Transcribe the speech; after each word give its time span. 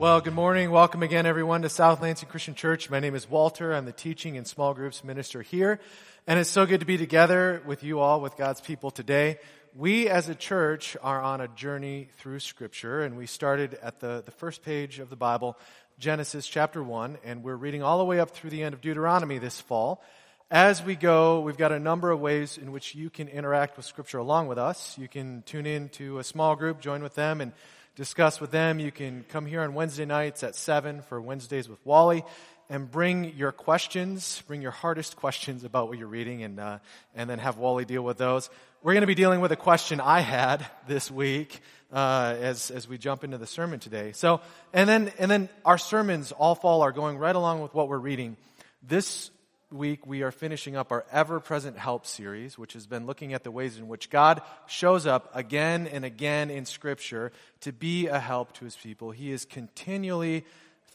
Well, 0.00 0.22
good 0.22 0.32
morning. 0.32 0.70
Welcome 0.70 1.02
again, 1.02 1.26
everyone, 1.26 1.60
to 1.60 1.68
South 1.68 2.00
Lansing 2.00 2.30
Christian 2.30 2.54
Church. 2.54 2.88
My 2.88 3.00
name 3.00 3.14
is 3.14 3.28
Walter. 3.28 3.74
I'm 3.74 3.84
the 3.84 3.92
teaching 3.92 4.38
and 4.38 4.46
small 4.46 4.72
groups 4.72 5.04
minister 5.04 5.42
here. 5.42 5.78
And 6.26 6.40
it's 6.40 6.48
so 6.48 6.64
good 6.64 6.80
to 6.80 6.86
be 6.86 6.96
together 6.96 7.60
with 7.66 7.84
you 7.84 8.00
all, 8.00 8.22
with 8.22 8.34
God's 8.38 8.62
people 8.62 8.90
today. 8.90 9.38
We 9.76 10.08
as 10.08 10.30
a 10.30 10.34
church 10.34 10.96
are 11.02 11.20
on 11.20 11.42
a 11.42 11.48
journey 11.48 12.08
through 12.16 12.40
Scripture, 12.40 13.02
and 13.02 13.18
we 13.18 13.26
started 13.26 13.74
at 13.82 14.00
the, 14.00 14.22
the 14.24 14.30
first 14.30 14.62
page 14.62 15.00
of 15.00 15.10
the 15.10 15.16
Bible, 15.16 15.58
Genesis 15.98 16.46
chapter 16.46 16.82
1, 16.82 17.18
and 17.22 17.44
we're 17.44 17.54
reading 17.54 17.82
all 17.82 17.98
the 17.98 18.06
way 18.06 18.20
up 18.20 18.30
through 18.30 18.48
the 18.48 18.62
end 18.62 18.72
of 18.72 18.80
Deuteronomy 18.80 19.36
this 19.36 19.60
fall. 19.60 20.02
As 20.50 20.82
we 20.82 20.96
go, 20.96 21.42
we've 21.42 21.58
got 21.58 21.72
a 21.72 21.78
number 21.78 22.10
of 22.10 22.20
ways 22.20 22.56
in 22.56 22.72
which 22.72 22.94
you 22.94 23.10
can 23.10 23.28
interact 23.28 23.76
with 23.76 23.84
Scripture 23.84 24.16
along 24.16 24.46
with 24.46 24.56
us. 24.56 24.96
You 24.96 25.08
can 25.08 25.42
tune 25.42 25.66
in 25.66 25.90
to 25.90 26.20
a 26.20 26.24
small 26.24 26.56
group, 26.56 26.80
join 26.80 27.02
with 27.02 27.14
them, 27.16 27.42
and 27.42 27.52
discuss 27.96 28.40
with 28.40 28.50
them. 28.50 28.78
You 28.78 28.90
can 28.90 29.24
come 29.28 29.46
here 29.46 29.62
on 29.62 29.74
Wednesday 29.74 30.04
nights 30.04 30.42
at 30.42 30.54
7 30.54 31.02
for 31.02 31.20
Wednesdays 31.20 31.68
with 31.68 31.84
Wally 31.84 32.24
and 32.68 32.88
bring 32.88 33.36
your 33.36 33.50
questions, 33.50 34.42
bring 34.46 34.62
your 34.62 34.70
hardest 34.70 35.16
questions 35.16 35.64
about 35.64 35.88
what 35.88 35.98
you're 35.98 36.06
reading, 36.06 36.44
and, 36.44 36.60
uh, 36.60 36.78
and 37.16 37.28
then 37.28 37.40
have 37.40 37.58
Wally 37.58 37.84
deal 37.84 38.02
with 38.02 38.16
those. 38.16 38.48
We're 38.82 38.92
going 38.92 39.02
to 39.02 39.08
be 39.08 39.16
dealing 39.16 39.40
with 39.40 39.50
a 39.50 39.56
question 39.56 40.00
I 40.00 40.20
had 40.20 40.64
this 40.86 41.10
week 41.10 41.60
uh, 41.92 42.36
as, 42.38 42.70
as 42.70 42.88
we 42.88 42.96
jump 42.96 43.24
into 43.24 43.38
the 43.38 43.46
sermon 43.46 43.80
today. 43.80 44.12
So, 44.12 44.40
and 44.72 44.88
then, 44.88 45.12
and 45.18 45.28
then 45.28 45.48
our 45.64 45.78
sermons 45.78 46.30
all 46.30 46.54
fall 46.54 46.82
are 46.82 46.92
going 46.92 47.18
right 47.18 47.34
along 47.34 47.60
with 47.60 47.74
what 47.74 47.88
we're 47.88 47.98
reading. 47.98 48.36
This 48.82 49.30
week 49.72 50.06
we 50.06 50.22
are 50.22 50.30
finishing 50.30 50.76
up 50.76 50.90
our 50.90 51.04
ever 51.12 51.38
present 51.40 51.78
help 51.78 52.06
series, 52.06 52.58
which 52.58 52.72
has 52.72 52.86
been 52.86 53.06
looking 53.06 53.32
at 53.32 53.44
the 53.44 53.50
ways 53.50 53.78
in 53.78 53.88
which 53.88 54.10
God 54.10 54.42
shows 54.66 55.06
up 55.06 55.30
again 55.34 55.86
and 55.86 56.04
again 56.04 56.50
in 56.50 56.64
Scripture 56.64 57.32
to 57.60 57.72
be 57.72 58.08
a 58.08 58.18
help 58.18 58.52
to 58.54 58.64
his 58.64 58.76
people. 58.76 59.10
He 59.10 59.30
is 59.30 59.44
continually 59.44 60.44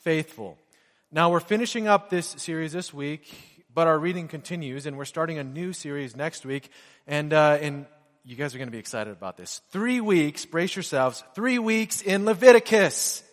faithful. 0.01 0.57
Now 1.11 1.29
we're 1.29 1.39
finishing 1.39 1.87
up 1.87 2.09
this 2.09 2.27
series 2.37 2.73
this 2.73 2.93
week, 2.93 3.33
but 3.73 3.87
our 3.87 3.97
reading 3.97 4.27
continues, 4.27 4.85
and 4.85 4.97
we're 4.97 5.05
starting 5.05 5.37
a 5.37 5.43
new 5.43 5.71
series 5.71 6.15
next 6.15 6.45
week. 6.45 6.69
And, 7.07 7.31
uh, 7.33 7.57
and 7.61 7.85
you 8.23 8.35
guys 8.35 8.55
are 8.55 8.57
going 8.57 8.67
to 8.67 8.73
be 8.73 8.79
excited 8.79 9.11
about 9.11 9.37
this. 9.37 9.61
Three 9.71 10.01
weeks, 10.01 10.45
brace 10.45 10.75
yourselves, 10.75 11.23
three 11.33 11.59
weeks 11.59 12.01
in 12.01 12.25
Leviticus. 12.25 13.23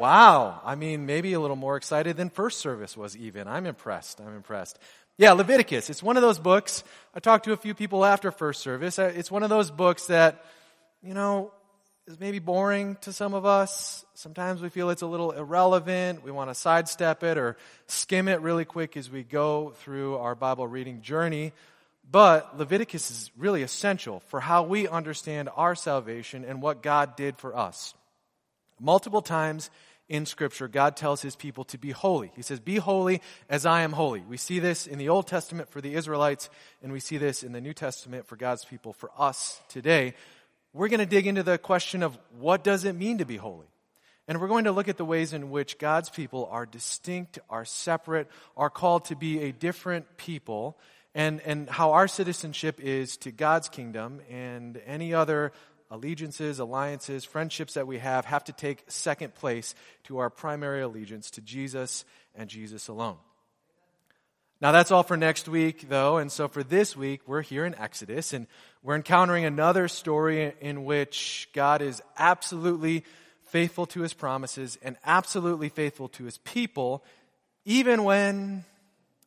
Wow. 0.00 0.62
I 0.64 0.76
mean, 0.76 1.04
maybe 1.04 1.34
a 1.34 1.40
little 1.40 1.56
more 1.56 1.76
excited 1.76 2.16
than 2.16 2.30
first 2.30 2.60
service 2.60 2.96
was 2.96 3.14
even. 3.18 3.46
I'm 3.46 3.66
impressed. 3.66 4.18
I'm 4.18 4.34
impressed. 4.34 4.78
Yeah, 5.18 5.32
Leviticus. 5.32 5.90
It's 5.90 6.02
one 6.02 6.16
of 6.16 6.22
those 6.22 6.38
books. 6.38 6.82
I 7.14 7.20
talked 7.20 7.44
to 7.44 7.52
a 7.52 7.56
few 7.58 7.74
people 7.74 8.02
after 8.06 8.30
first 8.30 8.62
service. 8.62 8.98
Uh, 8.98 9.12
it's 9.14 9.30
one 9.30 9.42
of 9.42 9.50
those 9.50 9.70
books 9.70 10.06
that, 10.06 10.42
you 11.02 11.12
know, 11.12 11.52
is 12.06 12.18
maybe 12.18 12.38
boring 12.38 12.96
to 13.02 13.12
some 13.12 13.34
of 13.34 13.44
us. 13.44 14.06
Sometimes 14.14 14.62
we 14.62 14.70
feel 14.70 14.88
it's 14.88 15.02
a 15.02 15.06
little 15.06 15.32
irrelevant. 15.32 16.24
We 16.24 16.30
want 16.30 16.48
to 16.48 16.54
sidestep 16.54 17.22
it 17.22 17.36
or 17.36 17.58
skim 17.86 18.26
it 18.28 18.40
really 18.40 18.64
quick 18.64 18.96
as 18.96 19.10
we 19.10 19.22
go 19.22 19.74
through 19.80 20.16
our 20.16 20.34
Bible 20.34 20.66
reading 20.66 21.02
journey. 21.02 21.52
But 22.10 22.58
Leviticus 22.58 23.10
is 23.10 23.30
really 23.36 23.62
essential 23.62 24.20
for 24.28 24.40
how 24.40 24.62
we 24.62 24.88
understand 24.88 25.50
our 25.54 25.74
salvation 25.74 26.46
and 26.46 26.62
what 26.62 26.82
God 26.82 27.16
did 27.16 27.36
for 27.36 27.54
us. 27.54 27.92
Multiple 28.80 29.20
times 29.20 29.68
in 30.10 30.26
Scripture, 30.26 30.66
God 30.66 30.96
tells 30.96 31.22
His 31.22 31.36
people 31.36 31.62
to 31.66 31.78
be 31.78 31.92
holy. 31.92 32.32
He 32.34 32.42
says, 32.42 32.58
Be 32.58 32.76
holy 32.76 33.22
as 33.48 33.64
I 33.64 33.82
am 33.82 33.92
holy. 33.92 34.20
We 34.20 34.36
see 34.36 34.58
this 34.58 34.88
in 34.88 34.98
the 34.98 35.08
Old 35.08 35.28
Testament 35.28 35.70
for 35.70 35.80
the 35.80 35.94
Israelites, 35.94 36.50
and 36.82 36.92
we 36.92 36.98
see 36.98 37.16
this 37.16 37.44
in 37.44 37.52
the 37.52 37.60
New 37.60 37.72
Testament 37.72 38.26
for 38.26 38.34
God's 38.34 38.64
people, 38.64 38.92
for 38.92 39.10
us 39.16 39.60
today. 39.68 40.14
We're 40.72 40.88
going 40.88 40.98
to 41.00 41.06
dig 41.06 41.28
into 41.28 41.44
the 41.44 41.58
question 41.58 42.02
of 42.02 42.18
what 42.38 42.64
does 42.64 42.84
it 42.84 42.94
mean 42.94 43.18
to 43.18 43.24
be 43.24 43.36
holy? 43.36 43.68
And 44.26 44.40
we're 44.40 44.48
going 44.48 44.64
to 44.64 44.72
look 44.72 44.88
at 44.88 44.96
the 44.96 45.04
ways 45.04 45.32
in 45.32 45.50
which 45.50 45.78
God's 45.78 46.10
people 46.10 46.48
are 46.50 46.66
distinct, 46.66 47.38
are 47.48 47.64
separate, 47.64 48.28
are 48.56 48.70
called 48.70 49.04
to 49.06 49.16
be 49.16 49.42
a 49.42 49.52
different 49.52 50.16
people, 50.16 50.76
and, 51.14 51.40
and 51.42 51.70
how 51.70 51.92
our 51.92 52.08
citizenship 52.08 52.80
is 52.80 53.16
to 53.18 53.30
God's 53.30 53.68
kingdom 53.68 54.20
and 54.28 54.80
any 54.86 55.14
other 55.14 55.52
allegiances, 55.90 56.58
alliances, 56.58 57.24
friendships 57.24 57.74
that 57.74 57.86
we 57.86 57.98
have 57.98 58.24
have 58.24 58.44
to 58.44 58.52
take 58.52 58.84
second 58.88 59.34
place 59.34 59.74
to 60.04 60.18
our 60.18 60.30
primary 60.30 60.82
allegiance 60.82 61.30
to 61.32 61.40
Jesus 61.40 62.04
and 62.34 62.48
Jesus 62.48 62.88
alone. 62.88 63.16
Now 64.60 64.72
that's 64.72 64.90
all 64.90 65.02
for 65.02 65.16
next 65.16 65.48
week 65.48 65.88
though, 65.88 66.18
and 66.18 66.30
so 66.30 66.46
for 66.46 66.62
this 66.62 66.96
week 66.96 67.22
we're 67.26 67.42
here 67.42 67.64
in 67.64 67.74
Exodus 67.74 68.32
and 68.32 68.46
we're 68.82 68.96
encountering 68.96 69.44
another 69.44 69.88
story 69.88 70.52
in 70.60 70.84
which 70.84 71.48
God 71.54 71.82
is 71.82 72.02
absolutely 72.18 73.04
faithful 73.46 73.86
to 73.86 74.02
his 74.02 74.14
promises 74.14 74.78
and 74.82 74.96
absolutely 75.04 75.70
faithful 75.70 76.08
to 76.10 76.24
his 76.24 76.38
people 76.38 77.02
even 77.64 78.04
when 78.04 78.64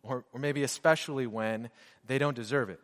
or, 0.04 0.26
or 0.34 0.40
maybe 0.40 0.64
especially 0.64 1.28
when 1.28 1.70
they 2.06 2.18
don't 2.18 2.36
deserve 2.36 2.70
it. 2.70 2.80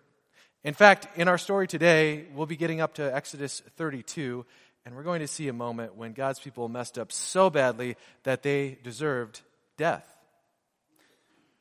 In 0.63 0.73
fact, 0.73 1.07
in 1.17 1.29
our 1.29 1.37
story 1.37 1.67
today, 1.67 2.25
we'll 2.35 2.45
be 2.45 2.57
getting 2.57 2.81
up 2.81 2.95
to 2.95 3.15
Exodus 3.15 3.61
32, 3.77 4.45
and 4.85 4.93
we're 4.93 5.03
going 5.03 5.21
to 5.21 5.27
see 5.27 5.47
a 5.47 5.53
moment 5.53 5.95
when 5.95 6.11
God's 6.11 6.39
people 6.39 6.67
messed 6.67 6.97
up 6.97 7.13
so 7.13 7.49
badly 7.49 7.95
that 8.23 8.43
they 8.43 8.77
deserved 8.83 9.39
death. 9.77 10.05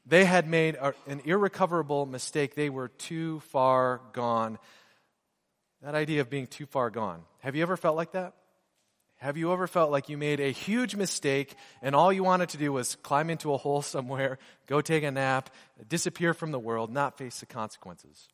They 0.04 0.24
had 0.24 0.48
made 0.48 0.76
an 1.06 1.20
irrecoverable 1.24 2.06
mistake. 2.06 2.56
They 2.56 2.70
were 2.70 2.88
too 2.88 3.38
far 3.50 4.00
gone. 4.14 4.58
That 5.82 5.94
idea 5.94 6.22
of 6.22 6.30
being 6.30 6.48
too 6.48 6.66
far 6.66 6.90
gone. 6.90 7.22
Have 7.40 7.54
you 7.54 7.62
ever 7.62 7.76
felt 7.76 7.94
like 7.94 8.12
that? 8.12 8.32
Have 9.18 9.36
you 9.36 9.52
ever 9.52 9.68
felt 9.68 9.92
like 9.92 10.08
you 10.08 10.16
made 10.16 10.40
a 10.40 10.50
huge 10.50 10.96
mistake 10.96 11.54
and 11.82 11.94
all 11.94 12.12
you 12.12 12.24
wanted 12.24 12.48
to 12.50 12.56
do 12.56 12.72
was 12.72 12.96
climb 12.96 13.30
into 13.30 13.52
a 13.52 13.58
hole 13.58 13.82
somewhere, 13.96 14.38
go 14.66 14.80
take 14.80 15.04
a 15.04 15.10
nap, 15.12 15.50
disappear 15.88 16.34
from 16.34 16.50
the 16.50 16.58
world, 16.58 16.90
not 16.92 17.16
face 17.16 17.38
the 17.38 17.46
consequences? 17.46 18.28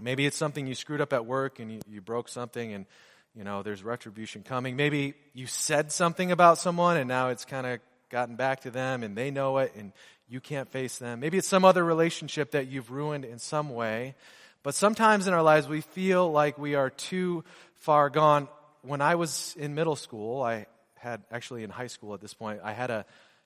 Maybe 0.00 0.26
it's 0.26 0.36
something 0.36 0.66
you 0.66 0.74
screwed 0.74 1.00
up 1.00 1.12
at 1.12 1.26
work 1.26 1.60
and 1.60 1.72
you, 1.72 1.80
you 1.88 2.00
broke 2.00 2.28
something 2.28 2.72
and, 2.72 2.86
you 3.34 3.44
know, 3.44 3.62
there's 3.62 3.82
retribution 3.82 4.42
coming. 4.42 4.76
Maybe 4.76 5.14
you 5.32 5.46
said 5.46 5.92
something 5.92 6.32
about 6.32 6.58
someone 6.58 6.96
and 6.96 7.08
now 7.08 7.28
it's 7.28 7.44
kind 7.44 7.66
of 7.66 7.80
gotten 8.10 8.36
back 8.36 8.60
to 8.60 8.70
them 8.70 9.02
and 9.02 9.16
they 9.16 9.30
know 9.30 9.58
it 9.58 9.72
and 9.76 9.92
you 10.28 10.40
can't 10.40 10.68
face 10.68 10.98
them. 10.98 11.20
Maybe 11.20 11.38
it's 11.38 11.48
some 11.48 11.64
other 11.64 11.84
relationship 11.84 12.52
that 12.52 12.68
you've 12.68 12.90
ruined 12.90 13.24
in 13.24 13.38
some 13.38 13.70
way. 13.70 14.14
But 14.62 14.74
sometimes 14.74 15.26
in 15.26 15.34
our 15.34 15.42
lives 15.42 15.68
we 15.68 15.80
feel 15.80 16.30
like 16.30 16.58
we 16.58 16.74
are 16.74 16.90
too 16.90 17.44
far 17.76 18.10
gone. 18.10 18.48
When 18.82 19.00
I 19.00 19.14
was 19.14 19.54
in 19.58 19.74
middle 19.74 19.96
school, 19.96 20.42
I 20.42 20.66
had 20.96 21.22
actually 21.30 21.64
in 21.64 21.70
high 21.70 21.86
school 21.86 22.14
at 22.14 22.20
this 22.20 22.34
point, 22.34 22.60
I 22.64 22.72
had 22.72 22.90
a 22.90 23.04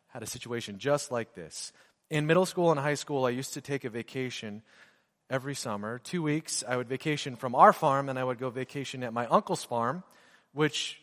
had 0.08 0.22
a 0.22 0.26
situation 0.26 0.78
just 0.78 1.12
like 1.12 1.34
this. 1.34 1.72
In 2.10 2.26
middle 2.26 2.46
school 2.46 2.70
and 2.70 2.80
high 2.80 2.94
school, 2.94 3.26
I 3.26 3.30
used 3.30 3.54
to 3.54 3.60
take 3.60 3.84
a 3.84 3.90
vacation 3.90 4.62
every 5.30 5.54
summer. 5.54 5.98
Two 5.98 6.22
weeks, 6.22 6.64
I 6.66 6.76
would 6.76 6.88
vacation 6.88 7.36
from 7.36 7.54
our 7.54 7.72
farm, 7.72 8.08
and 8.08 8.18
I 8.18 8.24
would 8.24 8.38
go 8.38 8.50
vacation 8.50 9.02
at 9.02 9.12
my 9.12 9.26
uncle's 9.26 9.64
farm, 9.64 10.02
which 10.52 11.00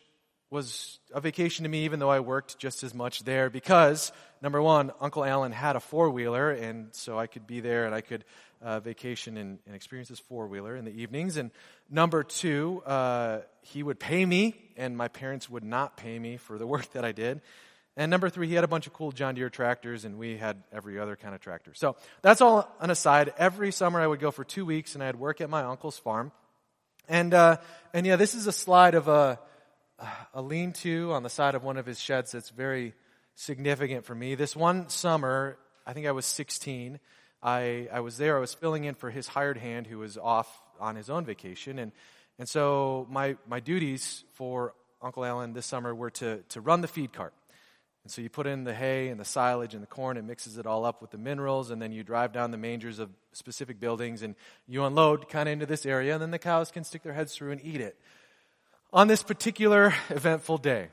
was 0.50 0.98
a 1.12 1.20
vacation 1.20 1.64
to 1.64 1.68
me, 1.68 1.84
even 1.84 1.98
though 1.98 2.10
I 2.10 2.20
worked 2.20 2.58
just 2.58 2.84
as 2.84 2.94
much 2.94 3.24
there 3.24 3.50
because, 3.50 4.12
number 4.40 4.62
one, 4.62 4.92
Uncle 5.00 5.24
Alan 5.24 5.52
had 5.52 5.76
a 5.76 5.80
four 5.80 6.10
wheeler, 6.10 6.50
and 6.50 6.88
so 6.92 7.18
I 7.18 7.26
could 7.26 7.46
be 7.46 7.60
there 7.60 7.86
and 7.86 7.94
I 7.94 8.00
could 8.00 8.24
uh, 8.62 8.80
vacation 8.80 9.36
and, 9.36 9.58
and, 9.66 9.74
experience 9.74 10.08
his 10.08 10.18
four 10.18 10.46
wheeler 10.46 10.76
in 10.76 10.84
the 10.84 11.02
evenings. 11.02 11.36
And 11.36 11.50
number 11.90 12.22
two, 12.22 12.82
uh, 12.86 13.40
he 13.60 13.82
would 13.82 14.00
pay 14.00 14.24
me, 14.24 14.54
and 14.76 14.96
my 14.96 15.08
parents 15.08 15.50
would 15.50 15.64
not 15.64 15.96
pay 15.96 16.18
me 16.18 16.36
for 16.36 16.58
the 16.58 16.66
work 16.66 16.90
that 16.92 17.04
I 17.04 17.12
did. 17.12 17.42
And 17.96 18.10
number 18.10 18.28
three, 18.28 18.46
he 18.46 18.54
had 18.54 18.64
a 18.64 18.68
bunch 18.68 18.86
of 18.86 18.92
cool 18.92 19.10
John 19.10 19.34
Deere 19.34 19.48
tractors, 19.48 20.04
and 20.04 20.18
we 20.18 20.36
had 20.36 20.62
every 20.70 20.98
other 20.98 21.16
kind 21.16 21.34
of 21.34 21.40
tractor. 21.40 21.72
So 21.72 21.96
that's 22.20 22.42
all 22.42 22.70
an 22.80 22.90
aside. 22.90 23.32
Every 23.38 23.72
summer 23.72 24.00
I 24.00 24.06
would 24.06 24.20
go 24.20 24.30
for 24.30 24.44
two 24.44 24.66
weeks, 24.66 24.94
and 24.94 25.02
I'd 25.02 25.16
work 25.16 25.40
at 25.40 25.48
my 25.48 25.62
uncle's 25.62 25.98
farm. 25.98 26.30
And 27.08 27.32
uh, 27.32 27.56
and 27.94 28.06
yeah, 28.06 28.16
this 28.16 28.34
is 28.34 28.46
a 28.46 28.52
slide 28.52 28.94
of 28.94 29.08
a 29.08 29.38
a 30.34 30.42
lean-to 30.42 31.12
on 31.12 31.22
the 31.22 31.30
side 31.30 31.54
of 31.54 31.64
one 31.64 31.78
of 31.78 31.86
his 31.86 31.98
sheds 31.98 32.32
that's 32.32 32.50
very 32.50 32.92
significant 33.34 34.04
for 34.04 34.14
me. 34.14 34.34
This 34.34 34.54
one 34.54 34.90
summer, 34.90 35.56
I 35.86 35.94
think 35.94 36.06
I 36.06 36.12
was 36.12 36.26
16. 36.26 37.00
I 37.42 37.88
I 37.90 38.00
was 38.00 38.18
there. 38.18 38.36
I 38.36 38.40
was 38.40 38.52
filling 38.52 38.84
in 38.84 38.94
for 38.94 39.10
his 39.10 39.26
hired 39.26 39.56
hand 39.56 39.86
who 39.86 39.98
was 39.98 40.18
off 40.18 40.48
on 40.78 40.96
his 40.96 41.08
own 41.08 41.24
vacation, 41.24 41.78
and 41.78 41.92
and 42.38 42.46
so 42.46 43.06
my 43.08 43.36
my 43.48 43.60
duties 43.60 44.24
for 44.34 44.74
Uncle 45.00 45.24
Alan 45.24 45.54
this 45.54 45.64
summer 45.64 45.94
were 45.94 46.10
to 46.10 46.42
to 46.50 46.60
run 46.60 46.82
the 46.82 46.88
feed 46.88 47.14
cart. 47.14 47.32
And 48.06 48.10
so 48.12 48.22
you 48.22 48.30
put 48.30 48.46
in 48.46 48.62
the 48.62 48.72
hay 48.72 49.08
and 49.08 49.18
the 49.18 49.24
silage 49.24 49.74
and 49.74 49.82
the 49.82 49.88
corn, 49.88 50.16
it 50.16 50.22
mixes 50.22 50.58
it 50.58 50.64
all 50.64 50.84
up 50.84 51.02
with 51.02 51.10
the 51.10 51.18
minerals, 51.18 51.72
and 51.72 51.82
then 51.82 51.90
you 51.90 52.04
drive 52.04 52.32
down 52.32 52.52
the 52.52 52.56
mangers 52.56 53.00
of 53.00 53.10
specific 53.32 53.80
buildings 53.80 54.22
and 54.22 54.36
you 54.68 54.84
unload 54.84 55.28
kind 55.28 55.48
of 55.48 55.54
into 55.54 55.66
this 55.66 55.84
area, 55.84 56.12
and 56.12 56.22
then 56.22 56.30
the 56.30 56.38
cows 56.38 56.70
can 56.70 56.84
stick 56.84 57.02
their 57.02 57.14
heads 57.14 57.34
through 57.34 57.50
and 57.50 57.60
eat 57.64 57.80
it. 57.80 57.98
On 58.92 59.08
this 59.08 59.24
particular 59.24 59.92
eventful 60.08 60.58
day, 60.58 60.90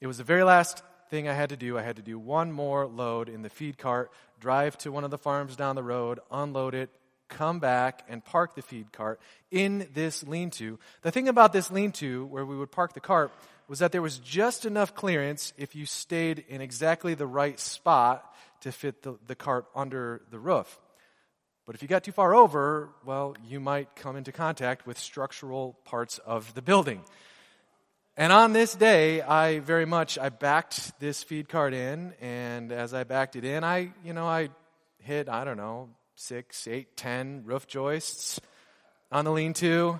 it 0.00 0.08
was 0.08 0.18
the 0.18 0.24
very 0.24 0.42
last 0.42 0.82
thing 1.08 1.28
I 1.28 1.34
had 1.34 1.50
to 1.50 1.56
do. 1.56 1.78
I 1.78 1.82
had 1.82 1.94
to 1.96 2.02
do 2.02 2.18
one 2.18 2.50
more 2.50 2.84
load 2.84 3.28
in 3.28 3.42
the 3.42 3.48
feed 3.48 3.78
cart, 3.78 4.10
drive 4.40 4.76
to 4.78 4.90
one 4.90 5.04
of 5.04 5.12
the 5.12 5.18
farms 5.18 5.54
down 5.54 5.76
the 5.76 5.84
road, 5.84 6.18
unload 6.32 6.74
it, 6.74 6.90
come 7.28 7.60
back 7.60 8.04
and 8.08 8.24
park 8.24 8.56
the 8.56 8.62
feed 8.62 8.92
cart 8.92 9.20
in 9.52 9.86
this 9.94 10.24
lean 10.24 10.50
to. 10.50 10.80
The 11.02 11.12
thing 11.12 11.28
about 11.28 11.52
this 11.52 11.70
lean 11.70 11.92
to, 11.92 12.26
where 12.26 12.44
we 12.44 12.56
would 12.56 12.72
park 12.72 12.92
the 12.92 12.98
cart, 12.98 13.30
was 13.68 13.78
that 13.78 13.92
there 13.92 14.02
was 14.02 14.18
just 14.18 14.66
enough 14.66 14.94
clearance 14.94 15.52
if 15.56 15.74
you 15.74 15.86
stayed 15.86 16.44
in 16.48 16.60
exactly 16.60 17.14
the 17.14 17.26
right 17.26 17.58
spot 17.58 18.34
to 18.60 18.72
fit 18.72 19.02
the, 19.02 19.18
the 19.26 19.34
cart 19.34 19.66
under 19.74 20.22
the 20.30 20.38
roof. 20.38 20.78
But 21.66 21.74
if 21.74 21.82
you 21.82 21.88
got 21.88 22.04
too 22.04 22.12
far 22.12 22.34
over, 22.34 22.90
well, 23.06 23.36
you 23.46 23.58
might 23.58 23.96
come 23.96 24.16
into 24.16 24.32
contact 24.32 24.86
with 24.86 24.98
structural 24.98 25.78
parts 25.84 26.18
of 26.18 26.52
the 26.54 26.60
building. 26.60 27.00
And 28.16 28.32
on 28.32 28.52
this 28.52 28.74
day, 28.74 29.22
I 29.22 29.60
very 29.60 29.86
much, 29.86 30.18
I 30.18 30.28
backed 30.28 31.00
this 31.00 31.22
feed 31.22 31.48
cart 31.48 31.74
in, 31.74 32.12
and 32.20 32.70
as 32.70 32.94
I 32.94 33.04
backed 33.04 33.34
it 33.34 33.44
in, 33.44 33.64
I, 33.64 33.92
you 34.04 34.12
know, 34.12 34.26
I 34.26 34.50
hit, 34.98 35.28
I 35.28 35.44
don't 35.44 35.56
know, 35.56 35.88
six, 36.14 36.68
eight, 36.68 36.96
ten 36.96 37.42
roof 37.44 37.66
joists 37.66 38.40
on 39.10 39.24
the 39.24 39.32
lean-to, 39.32 39.98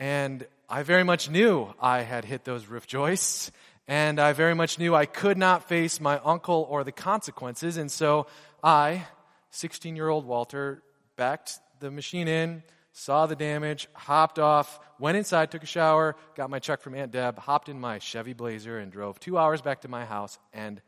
and 0.00 0.46
I 0.70 0.82
very 0.82 1.02
much 1.02 1.30
knew 1.30 1.72
I 1.80 2.02
had 2.02 2.26
hit 2.26 2.44
those 2.44 2.66
roof 2.66 2.86
joists, 2.86 3.50
and 3.86 4.20
I 4.20 4.34
very 4.34 4.54
much 4.54 4.78
knew 4.78 4.94
I 4.94 5.06
could 5.06 5.38
not 5.38 5.66
face 5.66 5.98
my 5.98 6.20
uncle 6.22 6.66
or 6.68 6.84
the 6.84 6.92
consequences, 6.92 7.78
and 7.78 7.90
so 7.90 8.26
I, 8.62 9.06
16 9.50 9.96
year 9.96 10.10
old 10.10 10.26
Walter 10.26 10.82
backed 11.16 11.58
the 11.80 11.90
machine 11.90 12.28
in, 12.28 12.62
saw 12.92 13.24
the 13.24 13.34
damage, 13.34 13.88
hopped 13.94 14.38
off, 14.38 14.78
went 14.98 15.16
inside, 15.16 15.50
took 15.50 15.62
a 15.62 15.66
shower, 15.66 16.16
got 16.34 16.50
my 16.50 16.58
check 16.58 16.82
from 16.82 16.94
Aunt 16.94 17.12
Deb, 17.12 17.38
hopped 17.38 17.70
in 17.70 17.80
my 17.80 17.98
Chevy 17.98 18.34
Blazer, 18.34 18.76
and 18.78 18.92
drove 18.92 19.18
two 19.18 19.38
hours 19.38 19.62
back 19.62 19.80
to 19.82 19.88
my 19.88 20.04
house, 20.04 20.38
and 20.52 20.82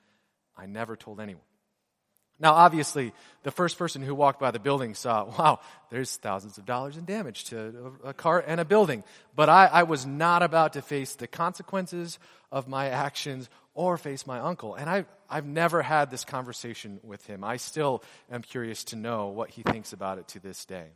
I 0.58 0.66
never 0.66 0.94
told 0.94 1.20
anyone. 1.20 1.49
Now, 2.40 2.54
obviously, 2.54 3.12
the 3.42 3.50
first 3.50 3.78
person 3.78 4.00
who 4.00 4.14
walked 4.14 4.40
by 4.40 4.50
the 4.50 4.58
building 4.58 4.94
saw, 4.94 5.24
wow, 5.38 5.60
there's 5.90 6.16
thousands 6.16 6.56
of 6.58 6.64
dollars 6.64 6.96
in 6.96 7.04
damage 7.04 7.44
to 7.44 7.92
a 8.02 8.14
car 8.14 8.42
and 8.44 8.60
a 8.60 8.64
building. 8.64 9.04
But 9.36 9.48
I, 9.48 9.66
I 9.66 9.82
was 9.84 10.06
not 10.06 10.42
about 10.42 10.72
to 10.72 10.82
face 10.82 11.14
the 11.14 11.26
consequences 11.26 12.18
of 12.50 12.66
my 12.66 12.88
actions 12.88 13.48
or 13.74 13.96
face 13.98 14.26
my 14.26 14.40
uncle. 14.40 14.74
And 14.74 14.88
I, 14.88 15.04
I've 15.28 15.46
never 15.46 15.82
had 15.82 16.10
this 16.10 16.24
conversation 16.24 16.98
with 17.02 17.24
him. 17.26 17.44
I 17.44 17.58
still 17.58 18.02
am 18.30 18.42
curious 18.42 18.84
to 18.84 18.96
know 18.96 19.28
what 19.28 19.50
he 19.50 19.62
thinks 19.62 19.92
about 19.92 20.18
it 20.18 20.28
to 20.28 20.40
this 20.40 20.64
day. 20.64 20.86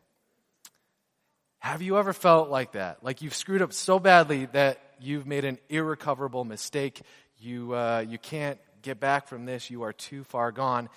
Have 1.58 1.80
you 1.80 1.98
ever 1.98 2.12
felt 2.12 2.50
like 2.50 2.72
that? 2.72 3.02
Like 3.02 3.22
you've 3.22 3.34
screwed 3.34 3.62
up 3.62 3.72
so 3.72 3.98
badly 3.98 4.46
that 4.46 4.78
you've 5.00 5.26
made 5.26 5.44
an 5.44 5.58
irrecoverable 5.68 6.44
mistake. 6.44 7.00
You, 7.38 7.74
uh, 7.74 8.04
you 8.06 8.18
can't 8.18 8.58
get 8.82 9.00
back 9.00 9.28
from 9.28 9.46
this. 9.46 9.70
You 9.70 9.82
are 9.82 9.92
too 9.92 10.24
far 10.24 10.52
gone. 10.52 10.88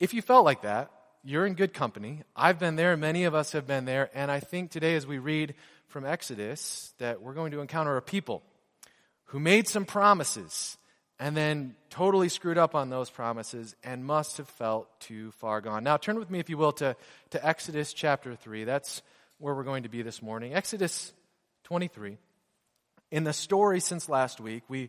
If 0.00 0.14
you 0.14 0.22
felt 0.22 0.46
like 0.46 0.62
that, 0.62 0.90
you're 1.22 1.44
in 1.44 1.52
good 1.52 1.74
company. 1.74 2.22
I've 2.34 2.58
been 2.58 2.74
there. 2.74 2.96
Many 2.96 3.24
of 3.24 3.34
us 3.34 3.52
have 3.52 3.66
been 3.66 3.84
there. 3.84 4.08
And 4.14 4.30
I 4.30 4.40
think 4.40 4.70
today, 4.70 4.96
as 4.96 5.06
we 5.06 5.18
read 5.18 5.54
from 5.88 6.06
Exodus, 6.06 6.94
that 6.96 7.20
we're 7.20 7.34
going 7.34 7.52
to 7.52 7.60
encounter 7.60 7.94
a 7.98 8.02
people 8.02 8.42
who 9.24 9.38
made 9.38 9.68
some 9.68 9.84
promises 9.84 10.78
and 11.18 11.36
then 11.36 11.74
totally 11.90 12.30
screwed 12.30 12.56
up 12.56 12.74
on 12.74 12.88
those 12.88 13.10
promises 13.10 13.76
and 13.84 14.02
must 14.02 14.38
have 14.38 14.48
felt 14.48 14.88
too 15.00 15.32
far 15.32 15.60
gone. 15.60 15.84
Now, 15.84 15.98
turn 15.98 16.18
with 16.18 16.30
me, 16.30 16.38
if 16.38 16.48
you 16.48 16.56
will, 16.56 16.72
to, 16.72 16.96
to 17.30 17.46
Exodus 17.46 17.92
chapter 17.92 18.34
3. 18.34 18.64
That's 18.64 19.02
where 19.36 19.54
we're 19.54 19.64
going 19.64 19.82
to 19.82 19.90
be 19.90 20.00
this 20.00 20.22
morning. 20.22 20.54
Exodus 20.54 21.12
23. 21.64 22.16
In 23.10 23.24
the 23.24 23.34
story 23.34 23.80
since 23.80 24.08
last 24.08 24.40
week, 24.40 24.62
we, 24.66 24.88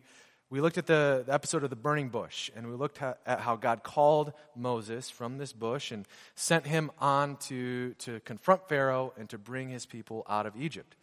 we 0.52 0.60
looked 0.60 0.76
at 0.76 0.84
the, 0.84 1.24
episode 1.28 1.64
of 1.64 1.70
the 1.70 1.76
burning 1.76 2.10
bush, 2.10 2.50
and 2.54 2.68
we 2.68 2.74
looked 2.74 3.00
at 3.00 3.40
how 3.40 3.56
God 3.56 3.82
called 3.82 4.34
Moses 4.54 5.08
from 5.08 5.38
this 5.38 5.50
bush 5.50 5.90
and 5.90 6.06
sent 6.34 6.66
him 6.66 6.90
on 7.00 7.36
to, 7.48 7.94
to 8.00 8.20
confront 8.20 8.68
Pharaoh 8.68 9.14
and 9.16 9.30
to 9.30 9.38
bring 9.38 9.70
his 9.70 9.86
people 9.86 10.26
out 10.28 10.44
of 10.44 10.54
Egypt. 10.54 10.94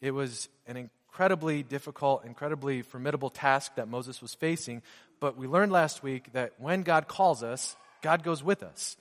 It 0.00 0.10
was 0.10 0.48
an 0.66 0.76
incredibly 0.76 1.62
difficult, 1.62 2.24
incredibly 2.24 2.82
formidable 2.82 3.30
task 3.30 3.76
that 3.76 3.86
Moses 3.86 4.20
was 4.20 4.34
facing. 4.34 4.82
But 5.20 5.36
we 5.36 5.46
learned 5.46 5.70
last 5.70 6.02
week 6.02 6.32
that 6.32 6.54
when 6.58 6.82
God 6.82 7.06
calls 7.06 7.44
us, 7.44 7.76
God 8.02 8.24
goes 8.24 8.42
with 8.42 8.64
us. 8.64 8.96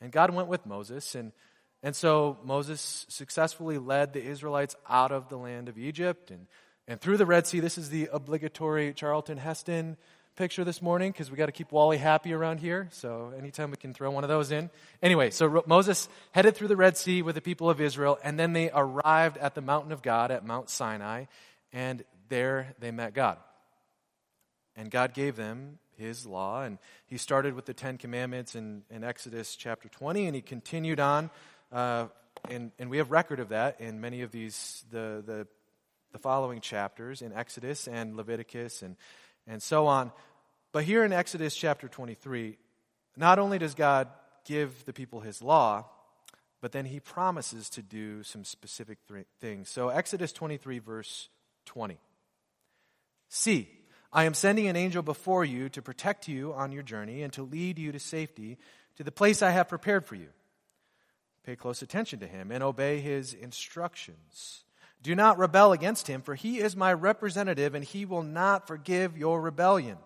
And 0.00 0.12
God 0.12 0.32
went 0.32 0.46
with 0.46 0.64
Moses. 0.64 1.16
And, 1.16 1.32
and 1.82 1.96
so 1.96 2.38
Moses 2.44 3.04
successfully 3.08 3.78
led 3.78 4.12
the 4.12 4.22
Israelites 4.22 4.76
out 4.88 5.10
of 5.10 5.28
the 5.28 5.36
land 5.36 5.68
of 5.68 5.76
Egypt 5.76 6.30
and, 6.30 6.46
and 6.90 7.00
through 7.00 7.16
the 7.16 7.26
Red 7.26 7.46
Sea. 7.46 7.60
This 7.60 7.78
is 7.78 7.88
the 7.88 8.08
obligatory 8.12 8.92
Charlton 8.92 9.38
Heston 9.38 9.96
picture 10.34 10.64
this 10.64 10.82
morning 10.82 11.12
because 11.12 11.30
we 11.30 11.36
got 11.36 11.46
to 11.46 11.52
keep 11.52 11.70
Wally 11.70 11.98
happy 11.98 12.32
around 12.32 12.58
here. 12.58 12.88
So 12.90 13.32
anytime 13.38 13.70
we 13.70 13.76
can 13.76 13.94
throw 13.94 14.10
one 14.10 14.24
of 14.24 14.28
those 14.28 14.50
in. 14.50 14.70
Anyway, 15.00 15.30
so 15.30 15.62
Moses 15.66 16.08
headed 16.32 16.56
through 16.56 16.66
the 16.66 16.76
Red 16.76 16.96
Sea 16.96 17.22
with 17.22 17.36
the 17.36 17.40
people 17.40 17.70
of 17.70 17.80
Israel, 17.80 18.18
and 18.24 18.40
then 18.40 18.54
they 18.54 18.72
arrived 18.74 19.36
at 19.36 19.54
the 19.54 19.60
mountain 19.60 19.92
of 19.92 20.02
God 20.02 20.32
at 20.32 20.44
Mount 20.44 20.68
Sinai 20.68 21.26
and 21.72 22.02
there 22.28 22.74
they 22.80 22.90
met 22.90 23.14
God. 23.14 23.38
And 24.74 24.90
God 24.90 25.14
gave 25.14 25.36
them 25.36 25.78
his 25.96 26.26
law, 26.26 26.62
and 26.62 26.78
he 27.06 27.18
started 27.18 27.54
with 27.54 27.66
the 27.66 27.74
Ten 27.74 27.98
Commandments 27.98 28.56
in, 28.56 28.82
in 28.90 29.04
Exodus 29.04 29.54
chapter 29.54 29.88
20, 29.88 30.26
and 30.26 30.34
he 30.34 30.42
continued 30.42 30.98
on. 30.98 31.30
Uh, 31.70 32.06
and, 32.48 32.72
and 32.80 32.90
we 32.90 32.96
have 32.96 33.12
record 33.12 33.38
of 33.38 33.50
that 33.50 33.80
in 33.80 34.00
many 34.00 34.22
of 34.22 34.32
these, 34.32 34.84
the, 34.90 35.22
the, 35.24 35.46
the 36.12 36.18
following 36.18 36.60
chapters 36.60 37.22
in 37.22 37.32
Exodus 37.32 37.86
and 37.86 38.16
Leviticus 38.16 38.82
and, 38.82 38.96
and 39.46 39.62
so 39.62 39.86
on. 39.86 40.12
But 40.72 40.84
here 40.84 41.04
in 41.04 41.12
Exodus 41.12 41.56
chapter 41.56 41.88
23, 41.88 42.56
not 43.16 43.38
only 43.38 43.58
does 43.58 43.74
God 43.74 44.08
give 44.44 44.84
the 44.84 44.92
people 44.92 45.20
his 45.20 45.42
law, 45.42 45.86
but 46.60 46.72
then 46.72 46.84
he 46.84 47.00
promises 47.00 47.70
to 47.70 47.82
do 47.82 48.22
some 48.22 48.44
specific 48.44 48.98
th- 49.08 49.26
things. 49.40 49.68
So, 49.68 49.88
Exodus 49.88 50.32
23, 50.32 50.78
verse 50.78 51.28
20. 51.66 51.98
See, 53.28 53.68
I 54.12 54.24
am 54.24 54.34
sending 54.34 54.66
an 54.66 54.76
angel 54.76 55.02
before 55.02 55.44
you 55.44 55.68
to 55.70 55.82
protect 55.82 56.28
you 56.28 56.52
on 56.52 56.72
your 56.72 56.82
journey 56.82 57.22
and 57.22 57.32
to 57.34 57.42
lead 57.42 57.78
you 57.78 57.92
to 57.92 58.00
safety 58.00 58.58
to 58.96 59.04
the 59.04 59.12
place 59.12 59.40
I 59.40 59.50
have 59.50 59.68
prepared 59.68 60.04
for 60.04 60.16
you. 60.16 60.28
Pay 61.44 61.56
close 61.56 61.80
attention 61.80 62.20
to 62.20 62.26
him 62.26 62.50
and 62.50 62.62
obey 62.62 63.00
his 63.00 63.32
instructions. 63.32 64.64
Do 65.02 65.14
not 65.14 65.38
rebel 65.38 65.72
against 65.72 66.06
him, 66.06 66.22
for 66.22 66.34
he 66.34 66.58
is 66.58 66.76
my 66.76 66.92
representative 66.92 67.74
and 67.74 67.84
he 67.84 68.04
will 68.04 68.22
not 68.22 68.66
forgive 68.66 69.16
your 69.16 69.40
rebellion. 69.40 69.96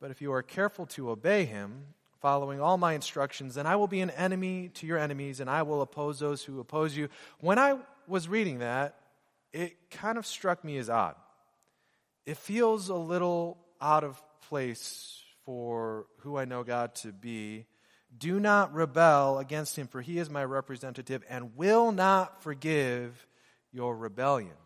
But 0.00 0.10
if 0.10 0.20
you 0.20 0.32
are 0.32 0.42
careful 0.42 0.86
to 0.86 1.10
obey 1.10 1.44
him, 1.44 1.84
following 2.20 2.60
all 2.60 2.76
my 2.76 2.94
instructions, 2.94 3.54
then 3.54 3.66
I 3.66 3.76
will 3.76 3.86
be 3.86 4.00
an 4.00 4.10
enemy 4.10 4.70
to 4.74 4.86
your 4.86 4.98
enemies 4.98 5.40
and 5.40 5.48
I 5.48 5.62
will 5.62 5.82
oppose 5.82 6.18
those 6.18 6.42
who 6.42 6.60
oppose 6.60 6.96
you. 6.96 7.08
When 7.40 7.58
I 7.58 7.76
was 8.06 8.28
reading 8.28 8.58
that, 8.58 8.96
it 9.52 9.90
kind 9.90 10.18
of 10.18 10.26
struck 10.26 10.64
me 10.64 10.76
as 10.78 10.90
odd. 10.90 11.14
It 12.26 12.36
feels 12.36 12.88
a 12.88 12.94
little 12.94 13.58
out 13.80 14.04
of 14.04 14.20
place 14.48 15.22
for 15.44 16.06
who 16.18 16.36
I 16.36 16.44
know 16.44 16.62
God 16.62 16.94
to 16.96 17.12
be. 17.12 17.66
Do 18.16 18.38
not 18.40 18.74
rebel 18.74 19.38
against 19.38 19.76
him, 19.76 19.86
for 19.86 20.02
he 20.02 20.18
is 20.18 20.28
my 20.28 20.44
representative 20.44 21.24
and 21.28 21.56
will 21.56 21.92
not 21.92 22.42
forgive 22.42 23.26
your 23.72 23.96
rebellion. 23.96 24.56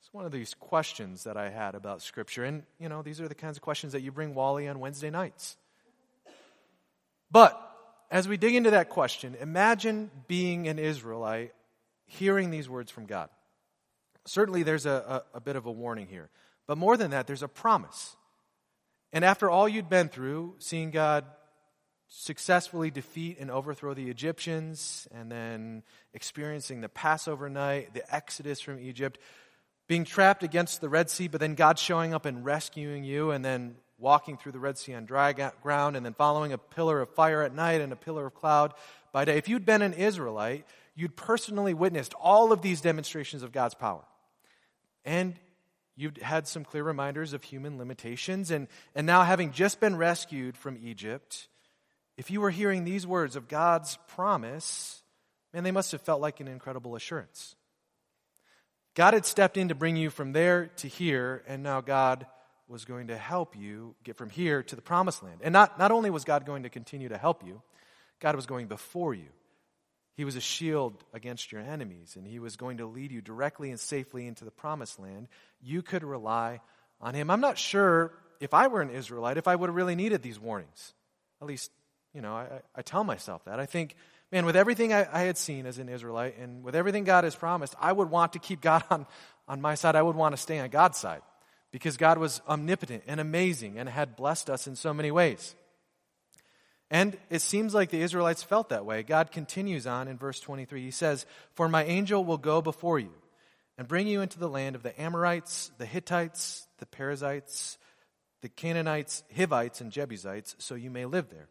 It's 0.00 0.12
one 0.12 0.24
of 0.24 0.32
these 0.32 0.54
questions 0.54 1.24
that 1.24 1.36
I 1.36 1.50
had 1.50 1.74
about 1.74 2.02
Scripture. 2.02 2.44
And, 2.44 2.64
you 2.78 2.88
know, 2.88 3.02
these 3.02 3.20
are 3.20 3.28
the 3.28 3.34
kinds 3.34 3.56
of 3.56 3.62
questions 3.62 3.92
that 3.92 4.02
you 4.02 4.10
bring 4.10 4.34
Wally 4.34 4.68
on 4.68 4.80
Wednesday 4.80 5.10
nights. 5.10 5.56
But 7.30 7.58
as 8.10 8.28
we 8.28 8.36
dig 8.36 8.54
into 8.54 8.70
that 8.72 8.88
question, 8.88 9.36
imagine 9.40 10.10
being 10.26 10.68
an 10.68 10.78
Israelite 10.78 11.54
hearing 12.06 12.50
these 12.50 12.68
words 12.68 12.90
from 12.90 13.06
God 13.06 13.30
certainly 14.24 14.62
there's 14.62 14.86
a, 14.86 15.22
a, 15.32 15.38
a 15.38 15.40
bit 15.40 15.56
of 15.56 15.66
a 15.66 15.70
warning 15.70 16.06
here. 16.06 16.30
But 16.66 16.78
more 16.78 16.96
than 16.96 17.10
that, 17.10 17.26
there's 17.26 17.42
a 17.42 17.48
promise. 17.48 18.16
And 19.12 19.24
after 19.24 19.50
all 19.50 19.68
you'd 19.68 19.88
been 19.88 20.08
through, 20.08 20.54
seeing 20.58 20.90
God 20.90 21.24
successfully 22.14 22.90
defeat 22.90 23.38
and 23.40 23.50
overthrow 23.50 23.94
the 23.94 24.10
Egyptians, 24.10 25.08
and 25.12 25.32
then 25.32 25.82
experiencing 26.12 26.82
the 26.82 26.88
Passover 26.88 27.48
night, 27.48 27.94
the 27.94 28.14
exodus 28.14 28.60
from 28.60 28.78
Egypt, 28.78 29.18
being 29.88 30.04
trapped 30.04 30.42
against 30.42 30.80
the 30.80 30.90
Red 30.90 31.08
Sea, 31.08 31.28
but 31.28 31.40
then 31.40 31.54
God 31.54 31.78
showing 31.78 32.12
up 32.12 32.26
and 32.26 32.44
rescuing 32.44 33.02
you, 33.02 33.30
and 33.30 33.42
then 33.42 33.76
walking 33.98 34.36
through 34.36 34.52
the 34.52 34.58
Red 34.58 34.76
Sea 34.76 34.94
on 34.94 35.06
dry 35.06 35.32
ground, 35.62 35.96
and 35.96 36.04
then 36.04 36.12
following 36.12 36.52
a 36.52 36.58
pillar 36.58 37.00
of 37.00 37.08
fire 37.14 37.42
at 37.42 37.54
night 37.54 37.80
and 37.80 37.92
a 37.92 37.96
pillar 37.96 38.26
of 38.26 38.34
cloud 38.34 38.74
by 39.10 39.24
day. 39.24 39.38
If 39.38 39.48
you'd 39.48 39.64
been 39.64 39.82
an 39.82 39.94
Israelite, 39.94 40.66
you'd 40.94 41.16
personally 41.16 41.72
witnessed 41.72 42.12
all 42.20 42.52
of 42.52 42.60
these 42.60 42.82
demonstrations 42.82 43.42
of 43.42 43.52
God's 43.52 43.74
power. 43.74 44.04
And 45.06 45.34
you've 45.96 46.18
had 46.18 46.46
some 46.46 46.64
clear 46.64 46.84
reminders 46.84 47.32
of 47.32 47.42
human 47.42 47.78
limitations. 47.78 48.50
And, 48.50 48.68
and 48.94 49.06
now, 49.06 49.22
having 49.22 49.52
just 49.52 49.80
been 49.80 49.96
rescued 49.96 50.58
from 50.58 50.78
Egypt, 50.82 51.48
if 52.22 52.30
you 52.30 52.40
were 52.40 52.50
hearing 52.50 52.84
these 52.84 53.04
words 53.04 53.34
of 53.34 53.48
God's 53.48 53.98
promise, 54.06 55.02
man, 55.52 55.64
they 55.64 55.72
must 55.72 55.90
have 55.90 56.00
felt 56.02 56.20
like 56.20 56.38
an 56.38 56.46
incredible 56.46 56.94
assurance. 56.94 57.56
God 58.94 59.14
had 59.14 59.26
stepped 59.26 59.56
in 59.56 59.70
to 59.70 59.74
bring 59.74 59.96
you 59.96 60.08
from 60.08 60.30
there 60.30 60.66
to 60.76 60.86
here, 60.86 61.42
and 61.48 61.64
now 61.64 61.80
God 61.80 62.24
was 62.68 62.84
going 62.84 63.08
to 63.08 63.16
help 63.16 63.56
you 63.56 63.96
get 64.04 64.16
from 64.16 64.30
here 64.30 64.62
to 64.62 64.76
the 64.76 64.82
promised 64.82 65.24
land. 65.24 65.40
And 65.42 65.52
not, 65.52 65.80
not 65.80 65.90
only 65.90 66.10
was 66.10 66.22
God 66.22 66.46
going 66.46 66.62
to 66.62 66.68
continue 66.68 67.08
to 67.08 67.18
help 67.18 67.44
you, 67.44 67.60
God 68.20 68.36
was 68.36 68.46
going 68.46 68.68
before 68.68 69.14
you 69.14 69.30
He 70.14 70.24
was 70.24 70.36
a 70.36 70.40
shield 70.40 71.02
against 71.12 71.50
your 71.50 71.60
enemies, 71.60 72.14
and 72.14 72.24
He 72.24 72.38
was 72.38 72.54
going 72.54 72.76
to 72.76 72.86
lead 72.86 73.10
you 73.10 73.20
directly 73.20 73.70
and 73.70 73.80
safely 73.80 74.28
into 74.28 74.44
the 74.44 74.52
promised 74.52 75.00
land. 75.00 75.26
You 75.60 75.82
could 75.82 76.04
rely 76.04 76.60
on 77.00 77.14
Him. 77.14 77.32
I'm 77.32 77.40
not 77.40 77.58
sure 77.58 78.12
if 78.38 78.54
I 78.54 78.68
were 78.68 78.80
an 78.80 78.90
Israelite, 78.90 79.38
if 79.38 79.48
I 79.48 79.56
would 79.56 79.70
have 79.70 79.74
really 79.74 79.96
needed 79.96 80.22
these 80.22 80.38
warnings. 80.38 80.94
At 81.40 81.48
least, 81.48 81.72
you 82.14 82.20
know, 82.20 82.34
I, 82.34 82.60
I 82.74 82.82
tell 82.82 83.04
myself 83.04 83.44
that. 83.46 83.58
I 83.58 83.66
think, 83.66 83.94
man, 84.30 84.44
with 84.46 84.56
everything 84.56 84.92
I, 84.92 85.06
I, 85.10 85.22
had 85.22 85.38
seen 85.38 85.66
as 85.66 85.78
an 85.78 85.88
Israelite 85.88 86.38
and 86.38 86.62
with 86.62 86.74
everything 86.74 87.04
God 87.04 87.24
has 87.24 87.34
promised, 87.34 87.74
I 87.80 87.92
would 87.92 88.10
want 88.10 88.34
to 88.34 88.38
keep 88.38 88.60
God 88.60 88.84
on, 88.90 89.06
on 89.48 89.60
my 89.60 89.74
side. 89.74 89.96
I 89.96 90.02
would 90.02 90.16
want 90.16 90.34
to 90.34 90.40
stay 90.40 90.58
on 90.58 90.68
God's 90.68 90.98
side 90.98 91.22
because 91.70 91.96
God 91.96 92.18
was 92.18 92.40
omnipotent 92.48 93.04
and 93.06 93.18
amazing 93.18 93.78
and 93.78 93.88
had 93.88 94.16
blessed 94.16 94.50
us 94.50 94.66
in 94.66 94.76
so 94.76 94.92
many 94.92 95.10
ways. 95.10 95.54
And 96.90 97.16
it 97.30 97.40
seems 97.40 97.72
like 97.72 97.88
the 97.88 98.02
Israelites 98.02 98.42
felt 98.42 98.68
that 98.68 98.84
way. 98.84 99.02
God 99.02 99.32
continues 99.32 99.86
on 99.86 100.08
in 100.08 100.18
verse 100.18 100.38
23. 100.40 100.82
He 100.82 100.90
says, 100.90 101.24
For 101.54 101.66
my 101.66 101.84
angel 101.84 102.22
will 102.22 102.36
go 102.36 102.60
before 102.60 102.98
you 102.98 103.14
and 103.78 103.88
bring 103.88 104.06
you 104.06 104.20
into 104.20 104.38
the 104.38 104.48
land 104.48 104.76
of 104.76 104.82
the 104.82 105.00
Amorites, 105.00 105.72
the 105.78 105.86
Hittites, 105.86 106.66
the 106.78 106.84
Perizzites, 106.84 107.78
the 108.42 108.50
Canaanites, 108.50 109.22
Hivites, 109.34 109.80
and 109.80 109.90
Jebusites, 109.90 110.54
so 110.58 110.74
you 110.74 110.90
may 110.90 111.06
live 111.06 111.30
there. 111.30 111.48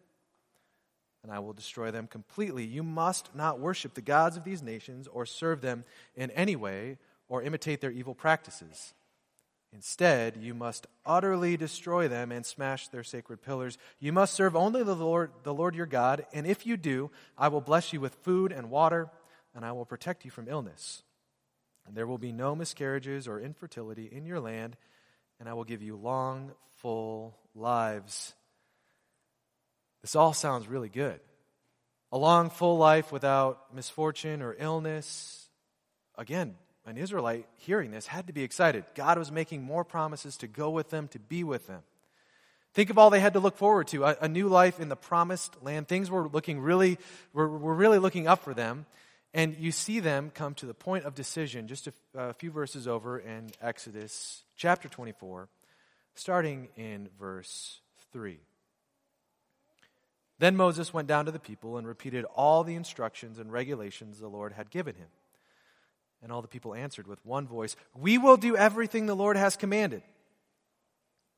And 1.24 1.32
I 1.32 1.40
will 1.40 1.54
destroy 1.54 1.92
them 1.92 2.08
completely. 2.08 2.66
You 2.66 2.84
must 2.84 3.36
not 3.36 3.60
worship 3.60 3.94
the 3.94 4.02
gods 4.02 4.38
of 4.38 4.44
these 4.44 4.64
nations 4.64 5.08
or 5.08 5.26
serve 5.26 5.62
them 5.62 5.84
in 6.16 6.32
any 6.32 6.56
way 6.56 6.98
or 7.28 7.44
imitate 7.44 7.80
their 7.80 7.92
evil 7.92 8.16
practices. 8.16 8.94
Instead, 9.74 10.36
you 10.36 10.54
must 10.54 10.88
utterly 11.06 11.56
destroy 11.56 12.10
them 12.10 12.32
and 12.32 12.46
smash 12.46 12.90
their 12.90 13.04
sacred 13.04 13.42
pillars. 13.42 13.78
You 14.00 14.12
must 14.12 14.34
serve 14.34 14.56
only 14.56 14.84
the 14.84 14.96
Lord, 14.96 15.32
the 15.44 15.54
Lord 15.54 15.76
your 15.76 15.86
God, 15.86 16.26
and 16.34 16.46
if 16.46 16.66
you 16.66 16.76
do, 16.76 17.10
I 17.38 17.48
will 17.48 17.62
bless 17.62 17.94
you 17.94 18.02
with 18.02 18.16
food 18.16 18.52
and 18.52 18.70
water, 18.70 19.10
and 19.56 19.64
I 19.64 19.72
will 19.72 19.86
protect 19.86 20.26
you 20.26 20.32
from 20.32 20.50
illness. 20.50 21.04
And 21.88 21.96
there 21.96 22.06
will 22.06 22.18
be 22.18 22.34
no 22.34 22.54
miscarriages 22.54 23.30
or 23.30 23.40
infertility 23.40 24.10
in 24.12 24.26
your 24.26 24.42
land, 24.42 24.76
and 25.40 25.48
I 25.48 25.54
will 25.54 25.64
give 25.64 25.82
you 25.82 25.96
long, 25.96 26.52
full 26.80 27.38
lives. 27.56 28.34
This 30.02 30.16
all 30.16 30.34
sounds 30.34 30.68
really 30.68 30.90
good. 30.90 31.20
A 32.12 32.18
long, 32.18 32.50
full 32.50 32.78
life 32.78 33.12
without 33.12 33.74
misfortune 33.74 34.42
or 34.42 34.56
illness. 34.58 35.48
Again, 36.18 36.56
an 36.86 36.98
Israelite 36.98 37.48
hearing 37.58 37.92
this 37.92 38.08
had 38.08 38.28
to 38.28 38.34
be 38.34 38.44
excited. 38.44 38.84
God 38.96 39.18
was 39.18 39.32
making 39.32 39.62
more 39.62 39.86
promises 39.86 40.38
to 40.38 40.48
go 40.48 40.70
with 40.70 40.90
them, 40.90 41.08
to 41.10 41.20
be 41.20 41.44
with 41.44 41.68
them. 41.68 41.84
Think 42.74 42.90
of 42.90 42.98
all 42.98 43.10
they 43.10 43.20
had 43.20 43.34
to 43.34 43.40
look 43.40 43.58
forward 43.58 43.88
to 43.90 44.06
a, 44.06 44.18
a 44.22 44.28
new 44.28 44.48
life 44.48 44.80
in 44.80 44.90
the 44.90 44.96
promised 44.96 45.62
land. 45.62 45.88
Things 45.88 46.10
were 46.10 46.28
looking 46.28 46.60
really, 46.60 46.98
were, 47.34 47.48
were 47.48 47.76
really 47.76 48.00
looking 48.00 48.28
up 48.28 48.44
for 48.44 48.54
them. 48.54 48.86
And 49.34 49.56
you 49.58 49.72
see 49.72 50.00
them 50.00 50.32
come 50.34 50.56
to 50.56 50.66
the 50.66 50.74
point 50.74 51.06
of 51.06 51.16
decision 51.16 51.68
just 51.68 51.88
a, 51.88 51.94
a 52.16 52.34
few 52.34 52.52
verses 52.52 52.88
over 52.88 53.20
in 53.20 53.52
Exodus 53.62 54.44
chapter 54.58 54.90
24, 54.90 55.48
starting 56.16 56.70
in 56.76 57.10
verse 57.18 57.80
3. 58.12 58.40
Then 60.42 60.58
Moses 60.58 60.92
went 60.92 61.08
down 61.08 61.26
to 61.26 61.32
the 61.32 61.38
people 61.38 61.78
and 61.78 61.86
repeated 61.86 62.26
all 62.34 62.64
the 62.64 62.74
instructions 62.74 63.38
and 63.38 63.52
regulations 63.52 64.18
the 64.18 64.28
Lord 64.28 64.54
had 64.54 64.72
given 64.72 64.96
him. 64.96 65.10
And 66.24 66.32
all 66.32 66.42
the 66.42 66.48
people 66.48 66.74
answered 66.74 67.06
with 67.06 67.24
one 67.24 67.48
voice, 67.48 67.76
We 67.94 68.18
will 68.18 68.38
do 68.38 68.58
everything 68.58 69.06
the 69.06 69.14
Lord 69.14 69.38
has 69.38 69.56
commanded. 69.56 70.02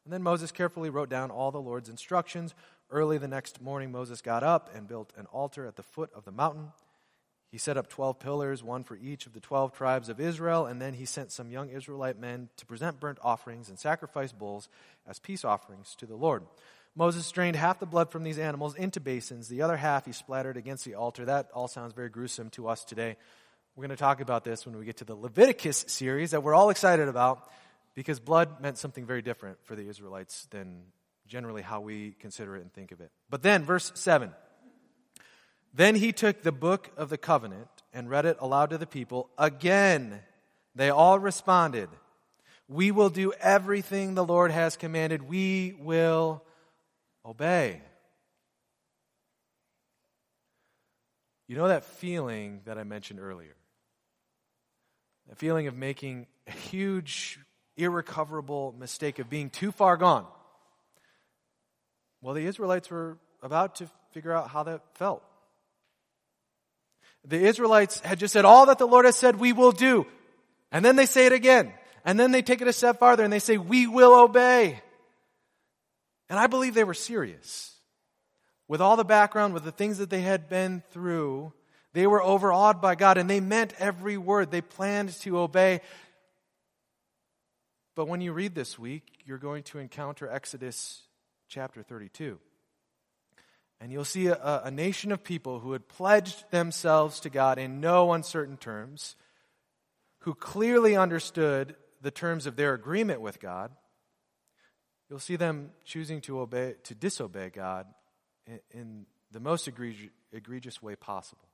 And 0.05 0.13
then 0.13 0.24
Moses 0.24 0.53
carefully 0.53 0.89
wrote 0.89 1.10
down 1.10 1.31
all 1.31 1.51
the 1.51 1.60
Lord's 1.60 1.89
instructions. 1.89 2.55
Early 2.89 3.17
the 3.17 3.27
next 3.27 3.62
morning, 3.62 3.91
Moses 3.91 4.22
got 4.22 4.41
up 4.41 4.69
and 4.74 4.88
built 4.88 5.12
an 5.17 5.25
altar 5.33 5.65
at 5.65 5.75
the 5.75 5.83
foot 5.83 6.10
of 6.15 6.24
the 6.24 6.31
mountain. 6.31 6.72
He 7.51 7.57
set 7.57 7.75
up 7.75 7.89
12 7.89 8.19
pillars, 8.19 8.63
one 8.63 8.86
for 8.86 8.95
each 8.95 9.25
of 9.25 9.33
the 9.33 9.41
12 9.41 9.74
tribes 9.74 10.07
of 10.07 10.22
Israel, 10.22 10.65
and 10.65 10.81
then 10.81 10.93
he 10.93 11.03
sent 11.03 11.33
some 11.33 11.51
young 11.51 11.69
Israelite 11.69 12.17
men 12.17 12.48
to 12.55 12.65
present 12.65 13.01
burnt 13.01 13.19
offerings 13.22 13.67
and 13.67 13.77
sacrifice 13.77 14.31
bulls 14.31 14.69
as 15.05 15.19
peace 15.19 15.43
offerings 15.43 15.93
to 15.95 16.05
the 16.05 16.15
Lord. 16.15 16.43
Moses 16.95 17.25
strained 17.25 17.55
half 17.55 17.79
the 17.79 17.85
blood 17.88 18.12
from 18.12 18.23
these 18.23 18.38
animals 18.38 18.75
into 18.75 19.00
basins. 19.00 19.47
The 19.47 19.63
other 19.63 19.75
half 19.75 20.05
he 20.05 20.12
splattered 20.12 20.57
against 20.57 20.85
the 20.85 20.95
altar. 20.95 21.25
That 21.25 21.50
all 21.53 21.67
sounds 21.67 21.93
very 21.93 22.09
gruesome 22.09 22.51
to 22.51 22.67
us 22.67 22.83
today. 22.83 23.17
We're 23.75 23.81
going 23.81 23.89
to 23.89 23.95
talk 23.95 24.21
about 24.21 24.43
this 24.43 24.65
when 24.65 24.77
we 24.77 24.85
get 24.85 24.97
to 24.97 25.05
the 25.05 25.15
Leviticus 25.15 25.85
series 25.88 26.31
that 26.31 26.43
we're 26.43 26.53
all 26.53 26.69
excited 26.69 27.07
about 27.07 27.50
because 27.95 28.19
blood 28.19 28.62
meant 28.62 28.77
something 28.77 29.05
very 29.05 29.23
different 29.23 29.57
for 29.63 29.75
the 29.75 29.89
Israelites 29.89 30.47
than 30.51 30.83
generally 31.27 31.63
how 31.63 31.81
we 31.81 32.15
consider 32.19 32.55
it 32.55 32.62
and 32.62 32.71
think 32.71 32.91
of 32.91 33.01
it. 33.01 33.09
But 33.29 33.41
then, 33.41 33.63
verse 33.63 33.91
7. 33.95 34.31
Then 35.73 35.95
he 35.95 36.12
took 36.12 36.43
the 36.43 36.51
book 36.51 36.91
of 36.95 37.09
the 37.09 37.17
covenant 37.17 37.67
and 37.91 38.07
read 38.07 38.27
it 38.27 38.38
aloud 38.39 38.69
to 38.69 38.77
the 38.77 38.85
people. 38.85 39.31
Again, 39.39 40.19
they 40.75 40.91
all 40.91 41.17
responded, 41.17 41.89
We 42.67 42.91
will 42.91 43.09
do 43.09 43.33
everything 43.39 44.13
the 44.13 44.23
Lord 44.23 44.51
has 44.51 44.77
commanded. 44.77 45.23
We 45.23 45.75
will 45.79 46.43
obey. 47.25 47.81
You 51.47 51.57
know 51.57 51.67
that 51.67 51.83
feeling 51.83 52.61
that 52.65 52.77
I 52.77 52.83
mentioned 52.83 53.19
earlier? 53.19 53.55
a 55.31 55.35
feeling 55.35 55.67
of 55.67 55.75
making 55.75 56.27
a 56.47 56.51
huge, 56.51 57.39
irrecoverable 57.77 58.75
mistake 58.77 59.19
of 59.19 59.29
being 59.29 59.49
too 59.49 59.71
far 59.71 59.97
gone. 59.97 60.25
Well, 62.21 62.33
the 62.33 62.45
Israelites 62.45 62.89
were 62.89 63.17
about 63.41 63.75
to 63.75 63.89
figure 64.11 64.31
out 64.31 64.49
how 64.49 64.63
that 64.63 64.81
felt. 64.95 65.23
The 67.25 67.39
Israelites 67.39 67.99
had 68.01 68.19
just 68.19 68.33
said, 68.33 68.45
All 68.45 68.65
that 68.67 68.77
the 68.77 68.87
Lord 68.87 69.05
has 69.05 69.15
said, 69.15 69.37
we 69.37 69.53
will 69.53 69.71
do. 69.71 70.05
And 70.71 70.83
then 70.83 70.95
they 70.95 71.05
say 71.05 71.25
it 71.25 71.31
again. 71.31 71.73
And 72.05 72.19
then 72.19 72.31
they 72.31 72.41
take 72.41 72.61
it 72.61 72.67
a 72.67 72.73
step 72.73 72.99
farther 72.99 73.23
and 73.23 73.31
they 73.31 73.39
say, 73.39 73.57
We 73.57 73.87
will 73.87 74.13
obey. 74.19 74.81
And 76.33 76.39
I 76.39 76.47
believe 76.47 76.73
they 76.73 76.83
were 76.83 76.95
serious. 76.95 77.75
With 78.67 78.81
all 78.81 78.95
the 78.95 79.05
background, 79.05 79.53
with 79.53 79.63
the 79.63 79.71
things 79.71 79.99
that 79.99 80.09
they 80.09 80.21
had 80.21 80.49
been 80.49 80.81
through, 80.89 81.53
they 81.93 82.07
were 82.07 82.23
overawed 82.23 82.81
by 82.81 82.95
God 82.95 83.19
and 83.19 83.29
they 83.29 83.39
meant 83.39 83.75
every 83.77 84.17
word. 84.17 84.49
They 84.49 84.61
planned 84.61 85.09
to 85.19 85.37
obey. 85.37 85.81
But 87.95 88.07
when 88.07 88.19
you 88.19 88.33
read 88.33 88.55
this 88.55 88.79
week, 88.79 89.03
you're 89.25 89.37
going 89.37 89.61
to 89.65 89.77
encounter 89.77 90.27
Exodus 90.27 91.03
chapter 91.49 91.83
32. 91.83 92.39
And 93.79 93.91
you'll 93.91 94.03
see 94.03 94.25
a, 94.25 94.61
a, 94.63 94.71
nation 94.71 95.11
of 95.11 95.23
people 95.23 95.59
who 95.59 95.73
had 95.73 95.87
pledged 95.87 96.49
themselves 96.49 97.19
to 97.19 97.29
God 97.29 97.59
in 97.59 97.79
no 97.79 98.11
uncertain 98.11 98.57
terms, 98.57 99.15
who 100.21 100.33
clearly 100.33 100.97
understood 100.97 101.75
the 102.01 102.09
terms 102.09 102.47
of 102.47 102.55
their 102.55 102.73
agreement 102.73 103.21
with 103.21 103.39
God. 103.39 103.69
You'll 105.13 105.20
see 105.20 105.36
them 105.36 105.70
choosing 105.86 106.22
to 106.22 106.39
obey, 106.39 106.74
to 106.86 106.96
disobey 106.96 107.51
God 107.51 107.86
in, 108.48 108.60
in 108.72 109.05
the 109.32 109.39
most 109.39 109.67
egregious, 109.67 110.10
egregious 110.32 110.82
way 110.82 110.96
possible 110.96 111.48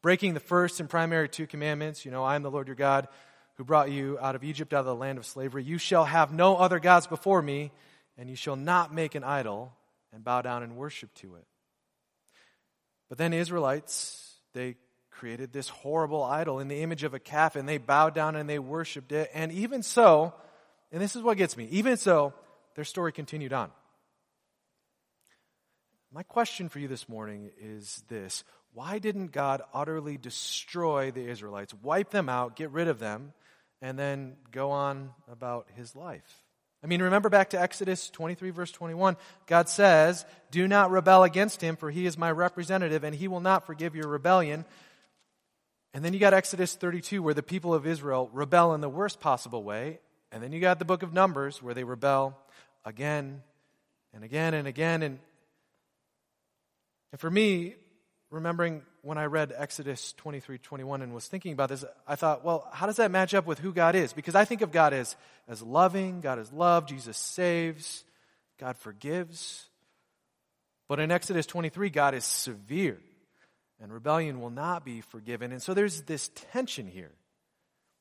breaking 0.00 0.32
the 0.32 0.38
first 0.38 0.78
and 0.78 0.88
primary 0.88 1.28
two 1.28 1.48
commandments. 1.48 2.04
You 2.04 2.12
know, 2.12 2.22
I 2.22 2.36
am 2.36 2.44
the 2.44 2.50
Lord 2.52 2.68
your 2.68 2.76
God 2.76 3.08
who 3.56 3.64
brought 3.64 3.90
you 3.90 4.16
out 4.20 4.36
of 4.36 4.44
Egypt, 4.44 4.72
out 4.72 4.78
of 4.78 4.86
the 4.86 4.94
land 4.94 5.18
of 5.18 5.26
slavery. 5.26 5.64
You 5.64 5.76
shall 5.76 6.04
have 6.04 6.32
no 6.32 6.56
other 6.56 6.78
gods 6.78 7.08
before 7.08 7.42
me, 7.42 7.72
and 8.16 8.30
you 8.30 8.36
shall 8.36 8.54
not 8.54 8.94
make 8.94 9.16
an 9.16 9.24
idol 9.24 9.72
and 10.12 10.22
bow 10.22 10.40
down 10.40 10.62
and 10.62 10.76
worship 10.76 11.12
to 11.14 11.34
it. 11.34 11.46
But 13.08 13.18
then 13.18 13.32
Israelites, 13.32 14.36
they 14.54 14.76
created 15.10 15.52
this 15.52 15.68
horrible 15.68 16.22
idol 16.22 16.60
in 16.60 16.68
the 16.68 16.80
image 16.82 17.02
of 17.02 17.12
a 17.12 17.18
calf, 17.18 17.56
and 17.56 17.68
they 17.68 17.78
bowed 17.78 18.14
down 18.14 18.36
and 18.36 18.48
they 18.48 18.60
worshiped 18.60 19.10
it. 19.10 19.32
And 19.34 19.50
even 19.50 19.82
so, 19.82 20.32
and 20.92 21.00
this 21.00 21.16
is 21.16 21.22
what 21.22 21.36
gets 21.36 21.56
me, 21.56 21.66
even 21.70 21.96
so, 21.96 22.32
their 22.74 22.84
story 22.84 23.12
continued 23.12 23.52
on. 23.52 23.70
My 26.12 26.22
question 26.22 26.68
for 26.68 26.78
you 26.78 26.88
this 26.88 27.08
morning 27.08 27.50
is 27.60 28.02
this 28.08 28.44
why 28.72 28.98
didn't 28.98 29.32
God 29.32 29.62
utterly 29.72 30.18
destroy 30.18 31.10
the 31.10 31.28
Israelites, 31.28 31.74
wipe 31.82 32.10
them 32.10 32.28
out, 32.28 32.56
get 32.56 32.70
rid 32.70 32.88
of 32.88 32.98
them, 32.98 33.32
and 33.80 33.98
then 33.98 34.36
go 34.50 34.70
on 34.70 35.10
about 35.30 35.66
his 35.74 35.96
life? 35.96 36.42
I 36.84 36.86
mean, 36.86 37.02
remember 37.02 37.28
back 37.28 37.50
to 37.50 37.60
Exodus 37.60 38.10
23, 38.10 38.50
verse 38.50 38.70
21. 38.70 39.16
God 39.46 39.68
says, 39.68 40.24
Do 40.50 40.68
not 40.68 40.90
rebel 40.90 41.24
against 41.24 41.60
him, 41.60 41.76
for 41.76 41.90
he 41.90 42.06
is 42.06 42.18
my 42.18 42.30
representative, 42.30 43.02
and 43.02 43.14
he 43.14 43.28
will 43.28 43.40
not 43.40 43.66
forgive 43.66 43.96
your 43.96 44.08
rebellion. 44.08 44.64
And 45.94 46.04
then 46.04 46.12
you 46.12 46.20
got 46.20 46.34
Exodus 46.34 46.74
32, 46.74 47.22
where 47.22 47.34
the 47.34 47.42
people 47.42 47.72
of 47.72 47.86
Israel 47.86 48.30
rebel 48.32 48.74
in 48.74 48.82
the 48.82 48.88
worst 48.88 49.20
possible 49.20 49.64
way. 49.64 50.00
And 50.32 50.42
then 50.42 50.52
you 50.52 50.60
got 50.60 50.78
the 50.78 50.84
book 50.84 51.02
of 51.02 51.12
Numbers, 51.12 51.62
where 51.62 51.74
they 51.74 51.84
rebel 51.84 52.36
again 52.84 53.42
and 54.12 54.24
again 54.24 54.54
and 54.54 54.66
again. 54.66 55.02
And, 55.02 55.18
and 57.12 57.20
for 57.20 57.30
me, 57.30 57.74
remembering 58.30 58.82
when 59.02 59.18
I 59.18 59.26
read 59.26 59.52
Exodus 59.56 60.12
23 60.14 60.58
21 60.58 61.02
and 61.02 61.14
was 61.14 61.26
thinking 61.26 61.52
about 61.52 61.68
this, 61.68 61.84
I 62.06 62.16
thought, 62.16 62.44
well, 62.44 62.68
how 62.72 62.86
does 62.86 62.96
that 62.96 63.10
match 63.10 63.34
up 63.34 63.46
with 63.46 63.60
who 63.60 63.72
God 63.72 63.94
is? 63.94 64.12
Because 64.12 64.34
I 64.34 64.44
think 64.44 64.62
of 64.62 64.72
God 64.72 64.92
as, 64.92 65.16
as 65.48 65.62
loving, 65.62 66.20
God 66.20 66.38
is 66.38 66.52
love, 66.52 66.86
Jesus 66.86 67.16
saves, 67.16 68.04
God 68.58 68.76
forgives. 68.76 69.68
But 70.88 71.00
in 71.00 71.10
Exodus 71.10 71.46
23, 71.46 71.90
God 71.90 72.14
is 72.14 72.24
severe. 72.24 72.98
and 73.80 73.92
rebellion 73.92 74.40
will 74.40 74.50
not 74.50 74.84
be 74.84 75.00
forgiven. 75.00 75.52
And 75.52 75.62
so 75.62 75.74
there's 75.74 76.02
this 76.02 76.30
tension 76.52 76.86
here. 76.86 77.12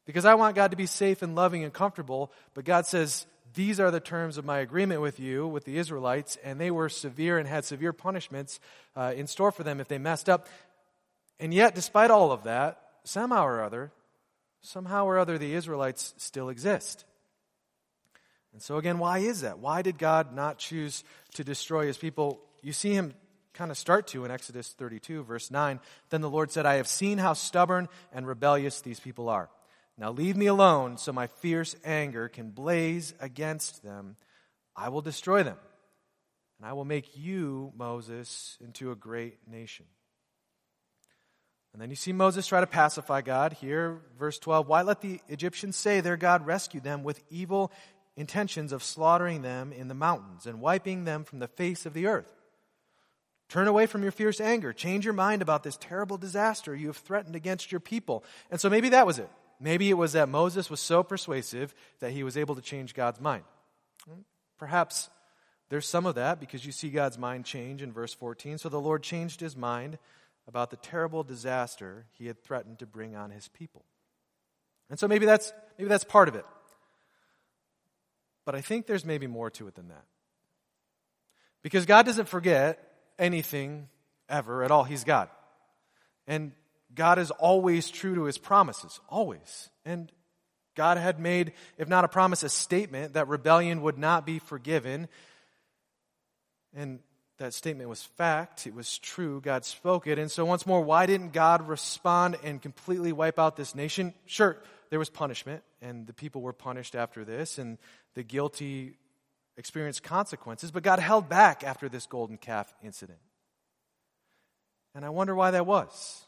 Because 0.05 0.25
I 0.25 0.35
want 0.35 0.55
God 0.55 0.71
to 0.71 0.77
be 0.77 0.85
safe 0.85 1.21
and 1.21 1.35
loving 1.35 1.63
and 1.63 1.73
comfortable, 1.73 2.31
but 2.53 2.65
God 2.65 2.85
says, 2.85 3.25
These 3.55 3.79
are 3.79 3.91
the 3.91 3.99
terms 3.99 4.37
of 4.37 4.45
my 4.45 4.59
agreement 4.59 5.01
with 5.01 5.19
you, 5.19 5.47
with 5.47 5.65
the 5.65 5.77
Israelites, 5.77 6.37
and 6.43 6.59
they 6.59 6.71
were 6.71 6.89
severe 6.89 7.37
and 7.37 7.47
had 7.47 7.65
severe 7.65 7.93
punishments 7.93 8.59
uh, 8.95 9.13
in 9.15 9.27
store 9.27 9.51
for 9.51 9.63
them 9.63 9.79
if 9.79 9.87
they 9.87 9.97
messed 9.97 10.29
up. 10.29 10.47
And 11.39 11.53
yet, 11.53 11.75
despite 11.75 12.11
all 12.11 12.31
of 12.31 12.43
that, 12.43 12.79
somehow 13.03 13.45
or 13.45 13.61
other, 13.61 13.91
somehow 14.61 15.05
or 15.05 15.17
other, 15.17 15.37
the 15.37 15.53
Israelites 15.53 16.13
still 16.17 16.49
exist. 16.49 17.05
And 18.53 18.61
so, 18.61 18.77
again, 18.77 18.99
why 18.99 19.19
is 19.19 19.41
that? 19.41 19.59
Why 19.59 19.81
did 19.81 19.97
God 19.97 20.33
not 20.33 20.59
choose 20.59 21.03
to 21.33 21.43
destroy 21.43 21.87
his 21.87 21.97
people? 21.97 22.39
You 22.61 22.71
see 22.71 22.93
him 22.93 23.13
kind 23.53 23.71
of 23.71 23.77
start 23.77 24.07
to 24.07 24.23
in 24.23 24.31
Exodus 24.31 24.69
32, 24.77 25.23
verse 25.23 25.51
9. 25.51 25.79
Then 26.09 26.21
the 26.21 26.29
Lord 26.29 26.51
said, 26.51 26.65
I 26.65 26.75
have 26.75 26.87
seen 26.87 27.17
how 27.17 27.33
stubborn 27.33 27.89
and 28.13 28.27
rebellious 28.27 28.81
these 28.81 28.99
people 28.99 29.29
are. 29.29 29.49
Now 29.97 30.11
leave 30.11 30.35
me 30.35 30.47
alone 30.47 30.97
so 30.97 31.13
my 31.13 31.27
fierce 31.27 31.75
anger 31.83 32.27
can 32.27 32.49
blaze 32.51 33.13
against 33.19 33.83
them. 33.83 34.17
I 34.75 34.89
will 34.89 35.01
destroy 35.01 35.43
them, 35.43 35.57
and 36.59 36.67
I 36.67 36.73
will 36.73 36.83
make 36.85 37.17
you, 37.17 37.71
Moses, 37.77 38.57
into 38.59 38.91
a 38.91 38.95
great 38.95 39.47
nation. 39.47 39.85
And 41.71 41.81
then 41.81 41.89
you 41.89 41.95
see 41.95 42.13
Moses 42.13 42.47
try 42.47 42.61
to 42.61 42.67
pacify 42.67 43.21
God 43.21 43.53
here, 43.53 44.01
verse 44.17 44.39
12. 44.39 44.67
Why 44.67 44.81
let 44.81 45.01
the 45.01 45.19
Egyptians 45.27 45.75
say 45.75 45.99
their 45.99 46.17
God 46.17 46.45
rescued 46.45 46.83
them 46.83 47.03
with 47.03 47.21
evil 47.29 47.71
intentions 48.15 48.71
of 48.71 48.81
slaughtering 48.81 49.41
them 49.41 49.73
in 49.73 49.89
the 49.89 49.93
mountains 49.93 50.45
and 50.45 50.61
wiping 50.61 51.03
them 51.03 51.25
from 51.25 51.39
the 51.39 51.49
face 51.49 51.85
of 51.85 51.93
the 51.93 52.07
earth? 52.07 52.31
Turn 53.49 53.67
away 53.67 53.85
from 53.85 54.03
your 54.03 54.11
fierce 54.11 54.39
anger. 54.41 54.73
Change 54.73 55.05
your 55.05 55.13
mind 55.13 55.41
about 55.41 55.63
this 55.63 55.77
terrible 55.77 56.17
disaster 56.17 56.73
you 56.73 56.87
have 56.87 56.97
threatened 56.97 57.35
against 57.35 57.71
your 57.71 57.81
people. 57.81 58.23
And 58.49 58.59
so 58.59 58.69
maybe 58.69 58.89
that 58.89 59.05
was 59.05 59.19
it. 59.19 59.29
Maybe 59.59 59.89
it 59.89 59.93
was 59.93 60.13
that 60.13 60.29
Moses 60.29 60.69
was 60.69 60.79
so 60.79 61.03
persuasive 61.03 61.73
that 61.99 62.11
he 62.11 62.23
was 62.23 62.37
able 62.37 62.55
to 62.55 62.61
change 62.61 62.93
God's 62.93 63.21
mind. 63.21 63.43
Perhaps 64.57 65.09
there's 65.69 65.87
some 65.87 66.05
of 66.05 66.15
that 66.15 66.39
because 66.39 66.65
you 66.65 66.71
see 66.71 66.89
God's 66.89 67.17
mind 67.17 67.45
change 67.45 67.81
in 67.81 67.91
verse 67.91 68.13
14. 68.13 68.57
So 68.57 68.69
the 68.69 68.79
Lord 68.79 69.01
changed 69.03 69.39
his 69.39 69.55
mind 69.55 69.97
about 70.47 70.69
the 70.69 70.77
terrible 70.77 71.23
disaster 71.23 72.05
he 72.13 72.27
had 72.27 72.43
threatened 72.43 72.79
to 72.79 72.85
bring 72.85 73.15
on 73.15 73.31
his 73.31 73.47
people. 73.47 73.83
And 74.89 74.99
so 74.99 75.07
maybe 75.07 75.25
that's, 75.25 75.51
maybe 75.77 75.89
that's 75.89 76.03
part 76.03 76.27
of 76.27 76.35
it. 76.35 76.45
But 78.45 78.53
I 78.53 78.61
think 78.61 78.85
there's 78.85 79.05
maybe 79.05 79.25
more 79.25 79.49
to 79.51 79.67
it 79.67 79.75
than 79.75 79.87
that. 79.87 80.05
Because 81.63 81.87
God 81.87 82.05
doesn't 82.05 82.29
forget 82.29 82.79
anything 83.17 83.89
ever 84.29 84.63
at 84.63 84.69
all. 84.69 84.83
He's 84.83 85.03
God. 85.03 85.29
And 86.27 86.51
God 86.95 87.19
is 87.19 87.31
always 87.31 87.89
true 87.89 88.15
to 88.15 88.23
his 88.23 88.37
promises, 88.37 88.99
always. 89.09 89.69
And 89.83 90.11
God 90.75 90.97
had 90.97 91.19
made, 91.19 91.53
if 91.77 91.87
not 91.87 92.03
a 92.03 92.07
promise, 92.07 92.43
a 92.43 92.49
statement 92.49 93.13
that 93.13 93.27
rebellion 93.27 93.81
would 93.81 93.97
not 93.97 94.25
be 94.25 94.39
forgiven. 94.39 95.07
And 96.73 96.99
that 97.37 97.53
statement 97.53 97.89
was 97.89 98.03
fact. 98.03 98.65
It 98.65 98.73
was 98.73 98.97
true. 98.97 99.41
God 99.41 99.65
spoke 99.65 100.07
it. 100.07 100.17
And 100.17 100.31
so, 100.31 100.45
once 100.45 100.65
more, 100.65 100.81
why 100.81 101.05
didn't 101.05 101.33
God 101.33 101.67
respond 101.67 102.37
and 102.43 102.61
completely 102.61 103.11
wipe 103.11 103.39
out 103.39 103.55
this 103.55 103.75
nation? 103.75 104.13
Sure, 104.25 104.57
there 104.89 104.99
was 104.99 105.09
punishment, 105.09 105.63
and 105.81 106.07
the 106.07 106.13
people 106.13 106.41
were 106.41 106.53
punished 106.53 106.95
after 106.95 107.25
this, 107.25 107.57
and 107.57 107.77
the 108.13 108.23
guilty 108.23 108.95
experienced 109.57 110.03
consequences, 110.03 110.71
but 110.71 110.83
God 110.83 110.99
held 110.99 111.29
back 111.29 111.63
after 111.63 111.89
this 111.89 112.05
golden 112.05 112.37
calf 112.37 112.73
incident. 112.83 113.19
And 114.93 115.05
I 115.05 115.09
wonder 115.09 115.35
why 115.35 115.51
that 115.51 115.65
was. 115.65 116.24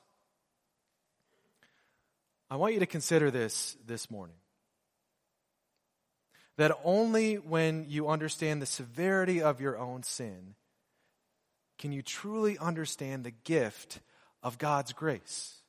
I 2.50 2.56
want 2.56 2.74
you 2.74 2.80
to 2.80 2.86
consider 2.86 3.30
this 3.30 3.77
this 3.86 4.10
morning. 4.10 4.38
That 6.56 6.72
only 6.84 7.36
when 7.36 7.86
you 7.88 8.08
understand 8.08 8.62
the 8.62 8.66
severity 8.66 9.42
of 9.42 9.60
your 9.62 9.77
own 9.77 10.03
sin 10.03 10.55
can 11.77 11.92
you 11.92 12.01
truly 12.01 12.57
understand 12.57 13.24
the 13.24 13.31
gift 13.31 14.00
of 14.42 14.57
God's 14.57 14.94
grace. 14.94 15.62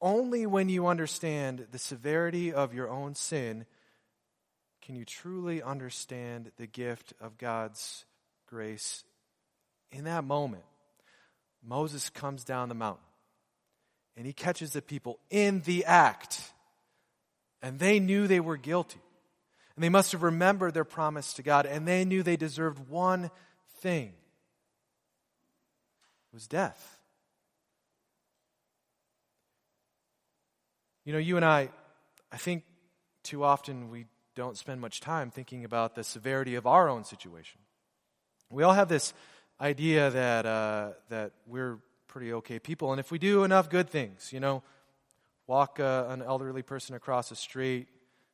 Only 0.00 0.44
when 0.44 0.68
you 0.68 0.88
understand 0.88 1.68
the 1.70 1.78
severity 1.78 2.52
of 2.52 2.74
your 2.74 2.90
own 2.90 3.14
sin 3.14 3.64
can 4.82 4.94
you 4.94 5.04
truly 5.04 5.62
understand 5.62 6.52
the 6.58 6.66
gift 6.66 7.14
of 7.20 7.38
God's 7.38 8.04
grace. 8.46 9.04
In 9.90 10.04
that 10.04 10.24
moment, 10.24 10.64
Moses 11.64 12.10
comes 12.10 12.44
down 12.44 12.68
the 12.68 12.74
mountain 12.74 13.06
and 14.16 14.26
he 14.26 14.32
catches 14.32 14.72
the 14.72 14.82
people 14.82 15.18
in 15.30 15.60
the 15.62 15.84
act. 15.84 16.52
And 17.62 17.78
they 17.78 18.00
knew 18.00 18.26
they 18.26 18.40
were 18.40 18.56
guilty. 18.56 19.00
And 19.74 19.84
they 19.84 19.88
must 19.88 20.12
have 20.12 20.22
remembered 20.22 20.72
their 20.72 20.84
promise 20.84 21.34
to 21.34 21.42
God, 21.42 21.66
and 21.66 21.86
they 21.86 22.04
knew 22.04 22.22
they 22.22 22.36
deserved 22.36 22.88
one 22.88 23.30
thing 23.80 24.14
it 26.32 26.34
was 26.34 26.46
death. 26.46 26.98
You 31.04 31.12
know, 31.12 31.18
you 31.18 31.36
and 31.36 31.44
I, 31.44 31.68
I 32.32 32.36
think 32.36 32.64
too 33.22 33.44
often 33.44 33.90
we 33.90 34.06
don't 34.34 34.56
spend 34.56 34.80
much 34.80 35.00
time 35.00 35.30
thinking 35.30 35.64
about 35.64 35.94
the 35.94 36.02
severity 36.02 36.56
of 36.56 36.66
our 36.66 36.88
own 36.88 37.04
situation. 37.04 37.60
We 38.50 38.62
all 38.62 38.72
have 38.72 38.88
this 38.88 39.14
idea 39.60 40.10
that, 40.10 40.46
uh, 40.46 40.90
that 41.10 41.32
we're 41.46 41.78
pretty 42.16 42.32
okay 42.32 42.58
people. 42.58 42.92
And 42.92 42.98
if 42.98 43.10
we 43.10 43.18
do 43.18 43.44
enough 43.44 43.68
good 43.68 43.90
things, 43.90 44.32
you 44.32 44.40
know, 44.40 44.62
walk 45.46 45.78
uh, 45.78 46.06
an 46.08 46.22
elderly 46.22 46.62
person 46.62 46.96
across 46.96 47.28
the 47.28 47.36
street, 47.36 47.88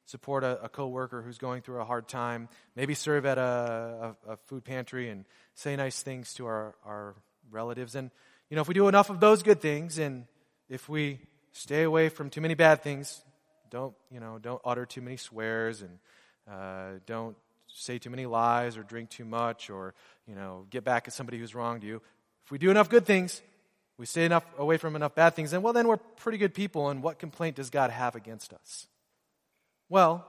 support 0.07 0.45
a, 0.45 0.63
a 0.63 0.69
coworker 0.69 1.21
who's 1.21 1.37
going 1.37 1.63
through 1.63 1.81
a 1.81 1.85
hard 1.85 2.07
time, 2.07 2.49
maybe 2.77 2.95
serve 2.95 3.27
at 3.27 3.39
a, 3.39 4.15
a, 4.29 4.35
a 4.35 4.37
food 4.47 4.65
pantry 4.65 5.09
and 5.09 5.25
say 5.57 5.75
nice 5.75 6.01
things 6.01 6.33
to 6.35 6.47
our, 6.47 6.77
our 6.87 7.17
relatives. 7.51 7.97
And, 7.97 8.13
you 8.51 8.55
know, 8.55 8.61
if 8.63 8.69
we 8.69 8.75
do 8.75 8.87
enough 8.87 9.11
of 9.11 9.19
those 9.19 9.43
good 9.43 9.61
things 9.61 9.99
and 9.99 10.27
if 10.69 10.89
we 10.89 11.19
stay 11.51 11.83
away 11.83 12.09
from 12.09 12.31
too 12.31 12.41
many 12.41 12.55
bad 12.55 12.85
things, 12.85 13.21
don't, 13.69 13.97
you 14.13 14.21
know, 14.21 14.39
don't 14.39 14.63
utter 14.65 14.87
too 14.87 15.01
many 15.01 15.17
swears 15.17 15.83
and 15.83 15.99
uh, 16.49 17.01
don't 17.05 17.37
say 17.67 17.99
too 17.99 18.11
many 18.11 18.27
lies 18.27 18.77
or 18.77 18.85
drink 18.85 19.11
too 19.11 19.25
much 19.25 19.71
or, 19.71 19.93
you 20.29 20.37
know, 20.37 20.67
get 20.71 20.85
back 20.85 21.09
at 21.09 21.15
somebody 21.15 21.37
who's 21.37 21.53
wronged 21.53 21.83
you. 21.83 22.01
If 22.45 22.53
we 22.53 22.59
do 22.59 22.71
enough 22.71 22.89
good 22.89 23.07
things, 23.07 23.43
we 24.03 24.07
stay 24.07 24.25
enough 24.25 24.45
away 24.59 24.79
from 24.79 24.97
enough 24.97 25.15
bad 25.15 25.37
things, 25.37 25.53
and 25.53 25.63
well, 25.63 25.73
then 25.73 25.87
we're 25.87 25.97
pretty 25.97 26.37
good 26.37 26.55
people, 26.55 26.89
and 26.89 27.05
what 27.05 27.21
complaint 27.21 27.55
does 27.55 27.71
God 27.71 27.93
have 27.93 28.17
against 28.17 28.53
us? 28.53 28.89
Well, 29.89 30.27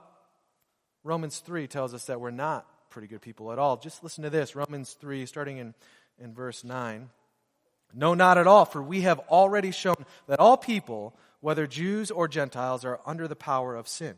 Romans 1.03 1.39
3 1.39 1.65
tells 1.65 1.95
us 1.95 2.05
that 2.05 2.21
we're 2.21 2.29
not 2.29 2.67
pretty 2.91 3.07
good 3.07 3.23
people 3.23 3.51
at 3.51 3.57
all. 3.57 3.77
Just 3.77 4.03
listen 4.03 4.23
to 4.25 4.29
this 4.29 4.55
Romans 4.55 4.93
3, 5.01 5.25
starting 5.25 5.57
in, 5.57 5.73
in 6.19 6.35
verse 6.35 6.63
9. 6.63 7.09
No, 7.95 8.13
not 8.13 8.37
at 8.37 8.45
all, 8.45 8.65
for 8.65 8.83
we 8.83 9.01
have 9.01 9.17
already 9.21 9.71
shown 9.71 10.05
that 10.27 10.39
all 10.39 10.55
people, 10.55 11.15
whether 11.41 11.65
Jews 11.65 12.11
or 12.11 12.27
Gentiles, 12.27 12.85
are 12.85 12.99
under 13.07 13.27
the 13.27 13.35
power 13.35 13.75
of 13.75 13.87
sin. 13.87 14.13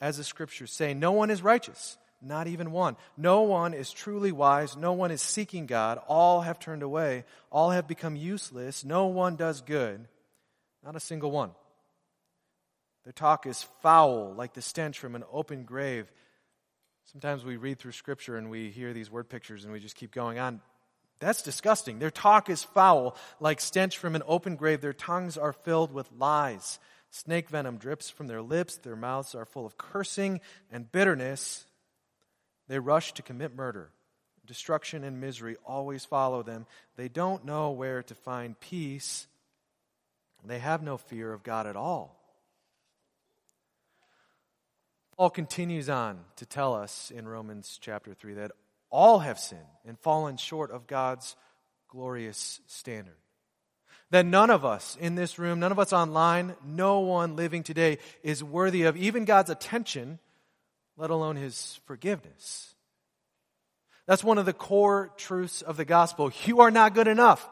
As 0.00 0.16
the 0.16 0.24
scriptures 0.24 0.72
say, 0.72 0.92
no 0.92 1.12
one 1.12 1.30
is 1.30 1.40
righteous 1.40 1.96
not 2.20 2.48
even 2.48 2.72
one. 2.72 2.96
No 3.16 3.42
one 3.42 3.74
is 3.74 3.90
truly 3.90 4.32
wise. 4.32 4.76
No 4.76 4.92
one 4.92 5.10
is 5.10 5.22
seeking 5.22 5.66
God. 5.66 6.00
All 6.08 6.40
have 6.40 6.58
turned 6.58 6.82
away. 6.82 7.24
All 7.50 7.70
have 7.70 7.86
become 7.86 8.16
useless. 8.16 8.84
No 8.84 9.06
one 9.06 9.36
does 9.36 9.60
good. 9.60 10.06
Not 10.84 10.96
a 10.96 11.00
single 11.00 11.30
one. 11.30 11.50
Their 13.04 13.12
talk 13.12 13.46
is 13.46 13.62
foul, 13.82 14.34
like 14.34 14.54
the 14.54 14.62
stench 14.62 14.98
from 14.98 15.14
an 15.14 15.24
open 15.32 15.64
grave. 15.64 16.10
Sometimes 17.12 17.44
we 17.44 17.56
read 17.56 17.78
through 17.78 17.92
Scripture 17.92 18.36
and 18.36 18.50
we 18.50 18.70
hear 18.70 18.92
these 18.92 19.10
word 19.10 19.30
pictures 19.30 19.64
and 19.64 19.72
we 19.72 19.80
just 19.80 19.96
keep 19.96 20.12
going 20.12 20.38
on. 20.38 20.60
That's 21.20 21.42
disgusting. 21.42 21.98
Their 21.98 22.10
talk 22.10 22.50
is 22.50 22.62
foul, 22.62 23.16
like 23.40 23.60
stench 23.60 23.96
from 23.96 24.14
an 24.14 24.22
open 24.26 24.56
grave. 24.56 24.80
Their 24.80 24.92
tongues 24.92 25.38
are 25.38 25.52
filled 25.52 25.92
with 25.92 26.10
lies. 26.12 26.78
Snake 27.10 27.48
venom 27.48 27.78
drips 27.78 28.10
from 28.10 28.26
their 28.26 28.42
lips. 28.42 28.76
Their 28.76 28.96
mouths 28.96 29.34
are 29.34 29.46
full 29.46 29.64
of 29.64 29.78
cursing 29.78 30.40
and 30.70 30.90
bitterness. 30.92 31.64
They 32.68 32.78
rush 32.78 33.12
to 33.14 33.22
commit 33.22 33.56
murder. 33.56 33.90
Destruction 34.46 35.04
and 35.04 35.20
misery 35.20 35.56
always 35.66 36.04
follow 36.04 36.42
them. 36.42 36.66
They 36.96 37.08
don't 37.08 37.44
know 37.44 37.70
where 37.70 38.02
to 38.04 38.14
find 38.14 38.58
peace. 38.60 39.26
They 40.44 40.58
have 40.60 40.82
no 40.82 40.96
fear 40.96 41.32
of 41.32 41.42
God 41.42 41.66
at 41.66 41.76
all. 41.76 42.18
Paul 45.16 45.30
continues 45.30 45.90
on 45.90 46.20
to 46.36 46.46
tell 46.46 46.74
us 46.74 47.10
in 47.10 47.26
Romans 47.26 47.78
chapter 47.82 48.14
3 48.14 48.34
that 48.34 48.52
all 48.88 49.18
have 49.18 49.38
sinned 49.38 49.60
and 49.84 49.98
fallen 49.98 50.36
short 50.36 50.70
of 50.70 50.86
God's 50.86 51.36
glorious 51.88 52.60
standard. 52.66 53.16
That 54.10 54.24
none 54.24 54.48
of 54.48 54.64
us 54.64 54.96
in 54.98 55.16
this 55.16 55.38
room, 55.38 55.60
none 55.60 55.72
of 55.72 55.78
us 55.78 55.92
online, 55.92 56.54
no 56.64 57.00
one 57.00 57.36
living 57.36 57.62
today 57.62 57.98
is 58.22 58.42
worthy 58.42 58.84
of 58.84 58.96
even 58.96 59.24
God's 59.24 59.50
attention 59.50 60.18
let 60.98 61.10
alone 61.10 61.36
his 61.36 61.80
forgiveness. 61.86 62.74
That's 64.06 64.24
one 64.24 64.38
of 64.38 64.46
the 64.46 64.52
core 64.52 65.10
truths 65.16 65.62
of 65.62 65.76
the 65.76 65.84
gospel. 65.84 66.30
You 66.44 66.60
are 66.60 66.70
not 66.70 66.94
good 66.94 67.08
enough. 67.08 67.48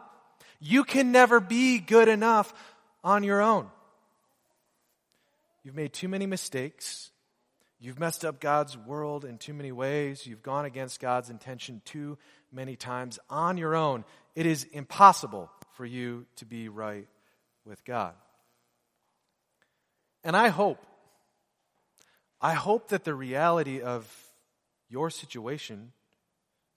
You 0.61 0.85
can 0.85 1.13
never 1.13 1.39
be 1.39 1.79
good 1.79 2.09
enough 2.09 2.53
on 3.05 3.23
your 3.23 3.41
own. 3.41 3.69
You've 5.63 5.77
made 5.77 5.93
too 5.93 6.09
many 6.09 6.27
mistakes. 6.27 7.11
You've 7.79 8.01
messed 8.01 8.25
up 8.25 8.41
God's 8.41 8.77
world 8.77 9.25
in 9.25 9.39
too 9.39 9.55
many 9.55 9.71
ways. 9.71 10.27
You've 10.27 10.43
gone 10.43 10.65
against 10.65 10.99
God's 10.99 11.31
intention 11.31 11.83
too 11.85 12.19
many 12.51 12.75
times 12.75 13.19
on 13.29 13.59
your 13.59 13.77
own. 13.77 14.05
It 14.35 14.47
is 14.47 14.65
impossible 14.73 15.51
for 15.75 15.85
you 15.85 16.27
to 16.37 16.47
be 16.47 16.69
right 16.69 17.07
with 17.65 17.85
God. 17.85 18.15
And 20.25 20.35
I 20.37 20.49
hope, 20.49 20.79
I 22.41 22.55
hope 22.55 22.89
that 22.89 23.05
the 23.05 23.15
reality 23.15 23.81
of 23.81 24.07
your 24.89 25.11
situation 25.11 25.93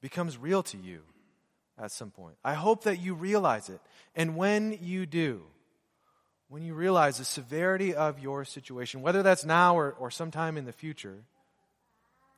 becomes 0.02 0.38
real 0.38 0.64
to 0.64 0.78
you 0.78 1.02
at 1.78 1.92
some 1.92 2.12
point. 2.12 2.36
I 2.44 2.54
hope 2.54 2.84
that 2.84 3.00
you 3.00 3.14
realize 3.14 3.70
it. 3.70 3.80
And 4.16 4.36
when 4.36 4.78
you 4.82 5.06
do, 5.06 5.44
when 6.48 6.64
you 6.64 6.74
realize 6.74 7.18
the 7.18 7.26
severity 7.26 7.94
of 7.94 8.20
your 8.20 8.46
situation, 8.46 9.02
whether 9.02 9.22
that's 9.22 9.46
now 9.46 9.78
or, 9.78 9.92
or 10.00 10.10
sometime 10.12 10.58
in 10.58 10.66
the 10.66 10.72
future, 10.72 11.16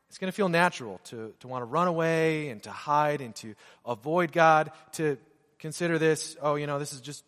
it's 0.10 0.18
going 0.18 0.28
to 0.28 0.36
feel 0.36 0.50
natural 0.50 1.00
to, 1.06 1.34
to 1.40 1.48
want 1.48 1.62
to 1.62 1.66
run 1.66 1.88
away 1.88 2.50
and 2.50 2.62
to 2.64 2.72
hide 2.72 3.22
and 3.22 3.34
to 3.36 3.56
avoid 3.86 4.34
God, 4.34 4.72
to 4.94 5.18
consider 5.60 5.98
this, 5.98 6.36
oh, 6.42 6.56
you 6.56 6.68
know, 6.68 6.80
this 6.80 6.92
is 6.92 7.00
just 7.00 7.24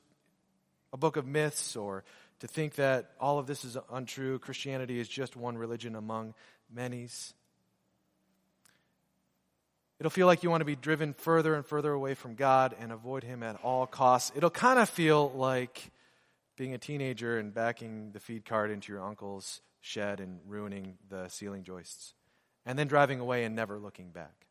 a 0.92 0.98
book 0.98 1.16
of 1.16 1.26
myths, 1.26 1.76
or 1.78 2.04
to 2.44 2.48
think 2.50 2.76
that 2.76 3.12
all 3.22 3.40
of 3.40 3.48
this 3.48 3.64
is 3.64 3.78
untrue. 3.90 4.38
Christianity 4.38 5.00
is 5.00 5.08
just 5.08 5.38
one 5.38 5.58
religion 5.58 5.96
among 5.96 6.34
many's. 6.70 7.34
It'll 9.98 10.10
feel 10.10 10.28
like 10.28 10.44
you 10.44 10.50
want 10.50 10.60
to 10.60 10.66
be 10.66 10.76
driven 10.76 11.14
further 11.14 11.56
and 11.56 11.66
further 11.66 11.94
away 11.94 12.16
from 12.16 12.36
God 12.36 12.76
and 12.78 12.92
avoid 12.92 13.24
Him 13.24 13.44
at 13.44 13.64
all 13.64 13.88
costs. 13.88 14.34
It'll 14.36 14.50
kind 14.50 14.78
of 14.78 14.90
feel 14.90 15.32
like 15.32 15.90
being 16.58 16.74
a 16.74 16.78
teenager 16.78 17.40
and 17.40 17.54
backing 17.54 18.12
the 18.12 18.20
feed 18.20 18.44
cart 18.44 18.72
into 18.72 18.92
your 18.92 19.02
uncle's 19.02 19.62
shed 19.80 20.20
and 20.20 20.42
ruining 20.46 20.98
the 21.10 21.30
ceiling 21.30 21.64
joists, 21.64 22.14
and 22.66 22.78
then 22.78 22.88
driving 22.88 23.22
away 23.22 23.46
and 23.46 23.56
never 23.56 23.80
looking 23.80 24.10
back. 24.10 24.48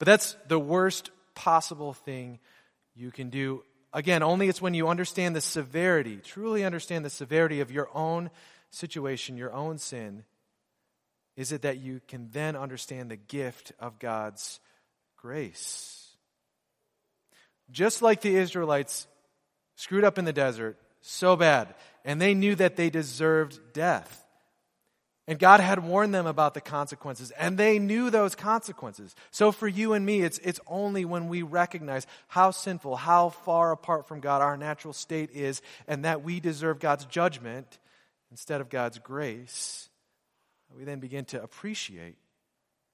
But 0.00 0.06
that's 0.06 0.36
the 0.48 0.58
worst 0.58 1.12
possible 1.36 1.92
thing 1.92 2.40
you 2.96 3.12
can 3.12 3.30
do. 3.30 3.62
Again, 3.94 4.24
only 4.24 4.48
it's 4.48 4.60
when 4.60 4.74
you 4.74 4.88
understand 4.88 5.36
the 5.36 5.40
severity, 5.40 6.16
truly 6.16 6.64
understand 6.64 7.04
the 7.04 7.10
severity 7.10 7.60
of 7.60 7.70
your 7.70 7.88
own 7.94 8.28
situation, 8.70 9.36
your 9.36 9.52
own 9.52 9.78
sin, 9.78 10.24
is 11.36 11.52
it 11.52 11.62
that 11.62 11.78
you 11.78 12.00
can 12.08 12.28
then 12.32 12.56
understand 12.56 13.08
the 13.08 13.16
gift 13.16 13.70
of 13.78 14.00
God's 14.00 14.58
grace. 15.16 16.08
Just 17.70 18.02
like 18.02 18.20
the 18.20 18.36
Israelites 18.36 19.06
screwed 19.76 20.04
up 20.04 20.18
in 20.18 20.24
the 20.24 20.32
desert 20.32 20.76
so 21.00 21.36
bad, 21.36 21.72
and 22.04 22.20
they 22.20 22.34
knew 22.34 22.56
that 22.56 22.74
they 22.74 22.90
deserved 22.90 23.60
death. 23.72 24.23
And 25.26 25.38
God 25.38 25.60
had 25.60 25.82
warned 25.82 26.14
them 26.14 26.26
about 26.26 26.52
the 26.52 26.60
consequences, 26.60 27.30
and 27.32 27.56
they 27.56 27.78
knew 27.78 28.10
those 28.10 28.34
consequences. 28.34 29.14
So 29.30 29.52
for 29.52 29.66
you 29.66 29.94
and 29.94 30.04
me, 30.04 30.20
it's, 30.20 30.38
it's 30.38 30.60
only 30.66 31.06
when 31.06 31.28
we 31.28 31.40
recognize 31.40 32.06
how 32.28 32.50
sinful, 32.50 32.96
how 32.96 33.30
far 33.30 33.72
apart 33.72 34.06
from 34.06 34.20
God 34.20 34.42
our 34.42 34.58
natural 34.58 34.92
state 34.92 35.30
is, 35.32 35.62
and 35.88 36.04
that 36.04 36.22
we 36.22 36.40
deserve 36.40 36.78
God's 36.78 37.06
judgment 37.06 37.78
instead 38.30 38.60
of 38.60 38.68
God's 38.68 38.98
grace, 38.98 39.88
we 40.76 40.84
then 40.84 40.98
begin 40.98 41.24
to 41.26 41.42
appreciate 41.42 42.16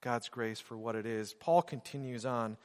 God's 0.03 0.29
grace 0.29 0.61
for 0.61 0.77
what 0.77 0.95
it 0.95 1.07
is. 1.07 1.33
Paul 1.33 1.63
continues 1.63 2.27
on 2.27 2.59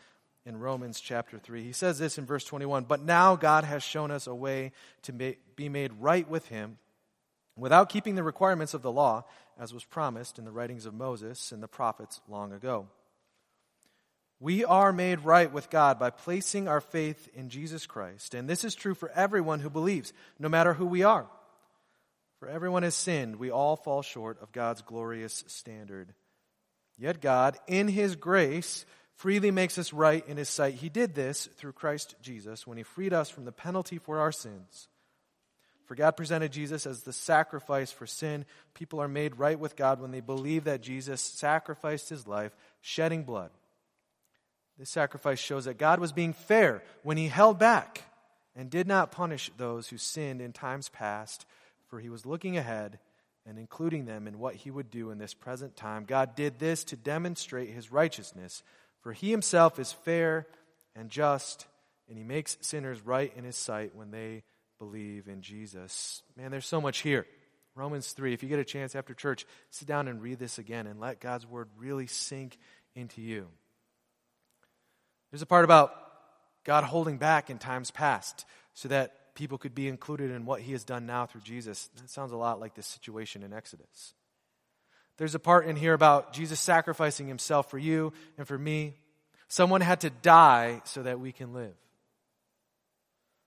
in 0.46 0.60
Romans 0.60 1.00
chapter 1.00 1.40
3. 1.40 1.64
He 1.64 1.72
says 1.72 1.98
this 1.98 2.18
in 2.18 2.26
verse 2.26 2.44
21 2.44 2.84
But 2.84 3.02
now 3.02 3.36
God 3.36 3.64
has 3.64 3.82
shown 3.82 4.12
us 4.12 4.28
a 4.28 4.36
way 4.36 4.74
to 5.04 5.14
be 5.14 5.70
made 5.70 5.94
right 6.00 6.30
with 6.30 6.48
Him 6.50 6.78
without 7.58 7.90
keeping 7.90 8.16
the 8.16 8.24
requirements 8.24 8.74
of 8.74 8.82
the 8.82 8.92
law, 8.92 9.24
as 9.60 9.74
was 9.74 9.84
promised 9.84 10.38
in 10.38 10.46
the 10.46 10.52
writings 10.52 10.86
of 10.86 10.94
Moses 10.94 11.52
and 11.52 11.62
the 11.62 11.68
prophets 11.68 12.22
long 12.28 12.52
ago. 12.52 12.88
We 14.40 14.66
are 14.66 14.92
made 14.92 15.22
right 15.22 15.52
with 15.52 15.70
God 15.70 15.98
by 15.98 16.10
placing 16.10 16.68
our 16.68 16.82
faith 16.82 17.30
in 17.34 17.50
Jesus 17.50 17.86
Christ, 17.86 18.34
and 18.34 18.50
this 18.50 18.64
is 18.64 18.76
true 18.76 18.94
for 18.94 19.10
everyone 19.12 19.62
who 19.62 19.70
believes, 19.70 20.12
no 20.40 20.50
matter 20.50 20.74
who 20.74 20.86
we 20.86 21.04
are. 21.04 21.26
For 22.40 22.50
everyone 22.50 22.84
has 22.84 22.96
sinned. 22.96 23.38
We 23.38 23.50
all 23.50 23.78
fall 23.78 24.02
short 24.02 24.42
of 24.42 24.52
God's 24.52 24.82
glorious 24.82 25.46
standard. 25.48 26.14
Yet 26.98 27.22
God, 27.22 27.58
in 27.66 27.88
His 27.88 28.16
grace, 28.16 28.86
freely 29.16 29.52
makes 29.52 29.78
us 29.78 29.94
right 29.94 30.26
in 30.28 30.38
His 30.38 30.50
sight. 30.50 30.76
He 30.76 30.90
did 30.90 31.16
this 31.16 31.48
through 31.58 31.72
Christ 31.72 32.16
Jesus 32.22 32.68
when 32.68 32.78
He 32.78 32.84
freed 32.84 33.14
us 33.14 33.30
from 33.30 33.46
the 33.46 33.52
penalty 33.54 33.98
for 33.98 34.20
our 34.20 34.32
sins. 34.32 34.90
For 35.86 35.96
God 35.96 36.12
presented 36.12 36.52
Jesus 36.52 36.86
as 36.86 37.02
the 37.02 37.14
sacrifice 37.14 37.92
for 37.92 38.08
sin. 38.08 38.46
People 38.74 39.02
are 39.02 39.08
made 39.08 39.38
right 39.38 39.60
with 39.60 39.76
God 39.76 40.02
when 40.02 40.12
they 40.12 40.22
believe 40.22 40.64
that 40.64 40.82
Jesus 40.82 41.22
sacrificed 41.22 42.10
His 42.10 42.28
life, 42.28 42.56
shedding 42.82 43.24
blood. 43.24 43.52
This 44.78 44.90
sacrifice 44.90 45.40
shows 45.40 45.66
that 45.66 45.78
God 45.78 46.00
was 46.00 46.12
being 46.12 46.34
fair 46.34 46.84
when 47.04 47.18
He 47.18 47.28
held 47.28 47.60
back 47.60 48.02
and 48.56 48.70
did 48.70 48.88
not 48.88 49.12
punish 49.12 49.52
those 49.58 49.88
who 49.88 49.98
sinned 49.98 50.42
in 50.42 50.54
times 50.54 50.90
past 50.90 51.46
for 51.88 52.00
he 52.00 52.10
was 52.10 52.26
looking 52.26 52.58
ahead 52.58 53.00
and 53.46 53.60
including 53.60 54.06
them 54.06 54.28
in 54.28 54.40
what 54.40 54.56
he 54.56 54.72
would 54.72 54.90
do 54.90 55.12
in 55.12 55.18
this 55.18 55.34
present 55.34 55.76
time. 55.76 56.04
God 56.06 56.36
did 56.36 56.60
this 56.60 56.84
to 56.86 56.96
demonstrate 56.96 57.70
his 57.70 57.92
righteousness, 57.92 58.64
for 59.02 59.14
he 59.14 59.32
himself 59.32 59.80
is 59.80 59.94
fair 59.94 60.48
and 60.96 61.10
just, 61.10 61.68
and 62.10 62.18
he 62.18 62.24
makes 62.24 62.58
sinners 62.62 63.02
right 63.02 63.32
in 63.36 63.44
his 63.44 63.56
sight 63.56 63.96
when 63.96 64.12
they 64.12 64.44
believe 64.86 65.28
in 65.28 65.42
Jesus. 65.42 66.22
Man, 66.38 66.52
there's 66.52 66.66
so 66.66 66.80
much 66.80 67.00
here. 67.00 67.26
Romans 67.76 68.12
3, 68.12 68.34
if 68.34 68.44
you 68.44 68.50
get 68.50 68.60
a 68.60 68.66
chance 68.66 68.96
after 68.96 69.14
church, 69.14 69.46
sit 69.70 69.88
down 69.88 70.08
and 70.08 70.22
read 70.22 70.40
this 70.40 70.60
again 70.60 70.88
and 70.88 71.00
let 71.00 71.20
God's 71.20 71.46
word 71.46 71.68
really 71.78 72.08
sink 72.08 72.58
into 72.96 73.22
you. 73.22 73.48
There's 75.32 75.42
a 75.42 75.48
part 75.48 75.66
about 75.66 75.94
God 76.64 76.84
holding 76.84 77.18
back 77.18 77.50
in 77.50 77.58
times 77.58 77.92
past 77.92 78.46
so 78.74 78.88
that 78.90 79.36
people 79.36 79.58
could 79.58 79.76
be 79.76 79.88
included 79.88 80.32
in 80.32 80.46
what 80.46 80.62
he 80.62 80.72
has 80.72 80.84
done 80.84 81.06
now 81.06 81.26
through 81.26 81.42
Jesus. 81.42 81.90
That 81.98 82.10
sounds 82.10 82.32
a 82.32 82.38
lot 82.38 82.60
like 82.60 82.76
this 82.76 82.88
situation 82.88 83.44
in 83.44 83.52
Exodus. 83.52 84.14
There's 85.18 85.36
a 85.36 85.40
part 85.40 85.66
in 85.66 85.76
here 85.76 85.94
about 85.94 86.32
Jesus 86.32 86.60
sacrificing 86.60 87.28
himself 87.28 87.70
for 87.70 87.78
you 87.78 88.14
and 88.38 88.48
for 88.48 88.58
me. 88.58 88.94
Someone 89.48 89.82
had 89.82 90.02
to 90.02 90.10
die 90.10 90.82
so 90.86 91.04
that 91.04 91.20
we 91.20 91.32
can 91.32 91.54
live. 91.54 91.76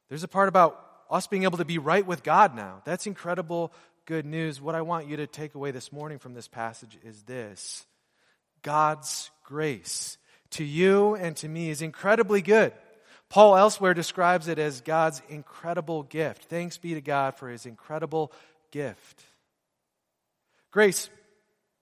There's 0.08 0.24
a 0.24 0.28
part 0.28 0.48
about 0.48 0.87
us 1.10 1.26
being 1.26 1.44
able 1.44 1.58
to 1.58 1.64
be 1.64 1.78
right 1.78 2.06
with 2.06 2.22
God 2.22 2.54
now. 2.54 2.82
That's 2.84 3.06
incredible 3.06 3.72
good 4.06 4.26
news. 4.26 4.60
What 4.60 4.74
I 4.74 4.82
want 4.82 5.06
you 5.06 5.18
to 5.18 5.26
take 5.26 5.54
away 5.54 5.70
this 5.70 5.92
morning 5.92 6.18
from 6.18 6.34
this 6.34 6.48
passage 6.48 6.98
is 7.04 7.22
this 7.22 7.86
God's 8.62 9.30
grace 9.44 10.18
to 10.52 10.64
you 10.64 11.14
and 11.14 11.36
to 11.36 11.48
me 11.48 11.70
is 11.70 11.82
incredibly 11.82 12.42
good. 12.42 12.72
Paul 13.28 13.56
elsewhere 13.56 13.92
describes 13.92 14.48
it 14.48 14.58
as 14.58 14.80
God's 14.80 15.20
incredible 15.28 16.02
gift. 16.02 16.44
Thanks 16.46 16.78
be 16.78 16.94
to 16.94 17.02
God 17.02 17.36
for 17.36 17.50
his 17.50 17.66
incredible 17.66 18.32
gift. 18.70 19.22
Grace, 20.70 21.10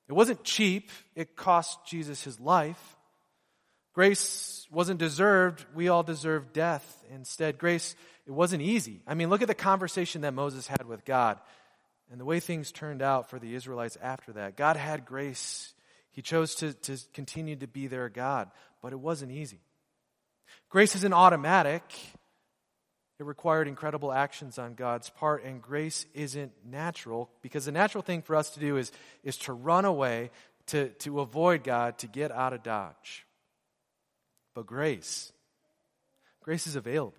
it 0.08 0.12
wasn't 0.12 0.42
cheap, 0.42 0.90
it 1.14 1.36
cost 1.36 1.78
Jesus 1.86 2.24
his 2.24 2.40
life. 2.40 2.96
Grace 3.94 4.66
wasn't 4.70 4.98
deserved, 4.98 5.64
we 5.74 5.88
all 5.88 6.02
deserve 6.02 6.52
death. 6.52 7.04
Instead, 7.14 7.58
grace, 7.58 7.94
it 8.26 8.32
wasn't 8.32 8.62
easy. 8.62 9.02
I 9.06 9.14
mean, 9.14 9.30
look 9.30 9.42
at 9.42 9.48
the 9.48 9.54
conversation 9.54 10.22
that 10.22 10.34
Moses 10.34 10.66
had 10.66 10.86
with 10.86 11.04
God 11.04 11.38
and 12.10 12.20
the 12.20 12.24
way 12.24 12.40
things 12.40 12.72
turned 12.72 13.02
out 13.02 13.30
for 13.30 13.38
the 13.38 13.54
Israelites 13.54 13.96
after 14.02 14.32
that. 14.32 14.56
God 14.56 14.76
had 14.76 15.04
grace. 15.04 15.72
He 16.10 16.22
chose 16.22 16.56
to, 16.56 16.72
to 16.72 16.98
continue 17.14 17.56
to 17.56 17.66
be 17.66 17.86
their 17.86 18.08
God, 18.08 18.50
but 18.82 18.92
it 18.92 19.00
wasn't 19.00 19.32
easy. 19.32 19.60
Grace 20.68 20.96
isn't 20.96 21.12
automatic. 21.12 21.82
It 23.18 23.24
required 23.24 23.68
incredible 23.68 24.12
actions 24.12 24.58
on 24.58 24.74
God's 24.74 25.08
part, 25.08 25.44
and 25.44 25.62
grace 25.62 26.04
isn't 26.12 26.52
natural 26.64 27.30
because 27.42 27.64
the 27.64 27.72
natural 27.72 28.02
thing 28.02 28.22
for 28.22 28.36
us 28.36 28.50
to 28.50 28.60
do 28.60 28.76
is, 28.76 28.92
is 29.24 29.36
to 29.38 29.52
run 29.52 29.84
away, 29.84 30.30
to, 30.66 30.88
to 30.88 31.20
avoid 31.20 31.64
God, 31.64 31.98
to 31.98 32.06
get 32.08 32.30
out 32.30 32.52
of 32.52 32.62
Dodge. 32.62 33.24
But 34.54 34.66
grace, 34.66 35.32
grace 36.42 36.66
is 36.66 36.76
available. 36.76 37.14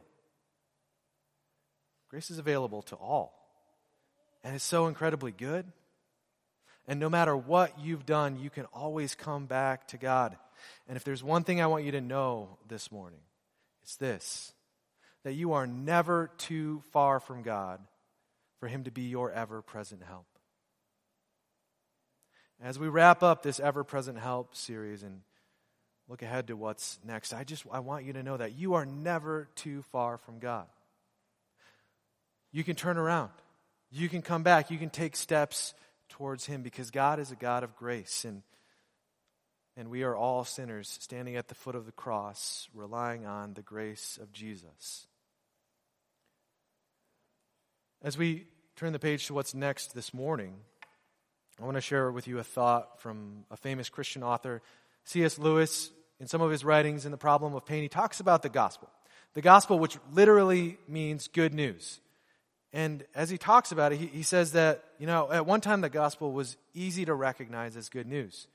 Grace 2.09 2.31
is 2.31 2.39
available 2.39 2.81
to 2.83 2.95
all. 2.95 3.33
And 4.43 4.55
it's 4.55 4.63
so 4.63 4.87
incredibly 4.87 5.31
good. 5.31 5.65
And 6.87 6.99
no 6.99 7.09
matter 7.09 7.35
what 7.35 7.79
you've 7.79 8.05
done, 8.05 8.39
you 8.39 8.49
can 8.49 8.65
always 8.65 9.13
come 9.13 9.45
back 9.45 9.87
to 9.89 9.97
God. 9.97 10.37
And 10.87 10.95
if 10.95 11.03
there's 11.03 11.23
one 11.23 11.43
thing 11.43 11.61
I 11.61 11.67
want 11.67 11.83
you 11.83 11.91
to 11.91 12.01
know 12.01 12.57
this 12.67 12.91
morning, 12.91 13.19
it's 13.83 13.97
this 13.97 14.53
that 15.23 15.33
you 15.33 15.51
are 15.51 15.67
never 15.67 16.31
too 16.37 16.81
far 16.93 17.19
from 17.19 17.41
God 17.41 17.81
for 18.59 18.67
Him 18.67 18.85
to 18.85 18.91
be 18.91 19.03
your 19.03 19.29
ever 19.29 19.61
present 19.61 20.01
help. 20.07 20.25
As 22.61 22.79
we 22.79 22.87
wrap 22.87 23.23
up 23.23 23.43
this 23.43 23.59
ever 23.59 23.83
present 23.83 24.17
help 24.17 24.55
series 24.55 25.03
and 25.03 25.21
look 26.07 26.21
ahead 26.21 26.47
to 26.47 26.55
what's 26.55 26.97
next, 27.05 27.33
I 27.33 27.43
just 27.43 27.65
I 27.71 27.79
want 27.79 28.05
you 28.05 28.13
to 28.13 28.23
know 28.23 28.37
that 28.37 28.57
you 28.57 28.75
are 28.75 28.85
never 28.85 29.49
too 29.55 29.83
far 29.91 30.17
from 30.17 30.39
God. 30.39 30.67
You 32.51 32.63
can 32.63 32.75
turn 32.75 32.97
around. 32.97 33.31
You 33.91 34.09
can 34.09 34.21
come 34.21 34.43
back. 34.43 34.71
You 34.71 34.77
can 34.77 34.89
take 34.89 35.15
steps 35.15 35.73
towards 36.09 36.45
him 36.45 36.61
because 36.61 36.91
God 36.91 37.19
is 37.19 37.31
a 37.31 37.35
God 37.35 37.63
of 37.63 37.75
grace 37.75 38.25
and 38.25 38.43
and 39.77 39.91
we 39.91 40.01
are 40.01 40.15
all 40.15 40.43
sinners 40.43 40.97
standing 40.99 41.35
at 41.35 41.49
the 41.49 41.55
foot 41.55 41.75
of 41.75 41.85
the 41.85 41.91
cross 41.91 42.67
relying 42.73 43.27
on 43.27 43.53
the 43.53 43.61
grace 43.61 44.17
of 44.19 44.33
Jesus. 44.33 45.05
As 48.01 48.17
we 48.17 48.47
turn 48.75 48.91
the 48.91 48.99
page 48.99 49.27
to 49.27 49.35
what's 49.35 49.53
next 49.53 49.93
this 49.93 50.15
morning, 50.15 50.55
I 51.61 51.65
want 51.65 51.75
to 51.75 51.81
share 51.81 52.11
with 52.11 52.27
you 52.27 52.39
a 52.39 52.43
thought 52.43 52.99
from 53.01 53.45
a 53.51 53.57
famous 53.57 53.87
Christian 53.87 54.23
author, 54.23 54.63
C.S. 55.03 55.37
Lewis. 55.37 55.91
In 56.19 56.25
some 56.25 56.41
of 56.41 56.49
his 56.49 56.65
writings 56.65 57.05
in 57.05 57.11
The 57.11 57.17
Problem 57.17 57.53
of 57.53 57.63
Pain, 57.63 57.83
he 57.83 57.89
talks 57.89 58.19
about 58.19 58.41
the 58.41 58.49
gospel. 58.49 58.89
The 59.35 59.41
gospel, 59.41 59.77
which 59.77 59.97
literally 60.11 60.79
means 60.87 61.27
good 61.27 61.53
news. 61.53 61.99
And 62.73 63.05
as 63.15 63.29
he 63.29 63.37
talks 63.37 63.71
about 63.71 63.93
it, 63.93 63.97
he, 63.97 64.07
he 64.07 64.23
says 64.23 64.51
that, 64.51 64.83
you 64.99 65.07
know, 65.07 65.31
at 65.31 65.45
one 65.45 65.61
time 65.61 65.81
the 65.81 65.89
gospel 65.89 66.31
was 66.31 66.57
easy 66.73 67.05
to 67.05 67.13
recognize 67.13 67.77
as 67.77 67.89
good 67.89 68.07
news. 68.07 68.47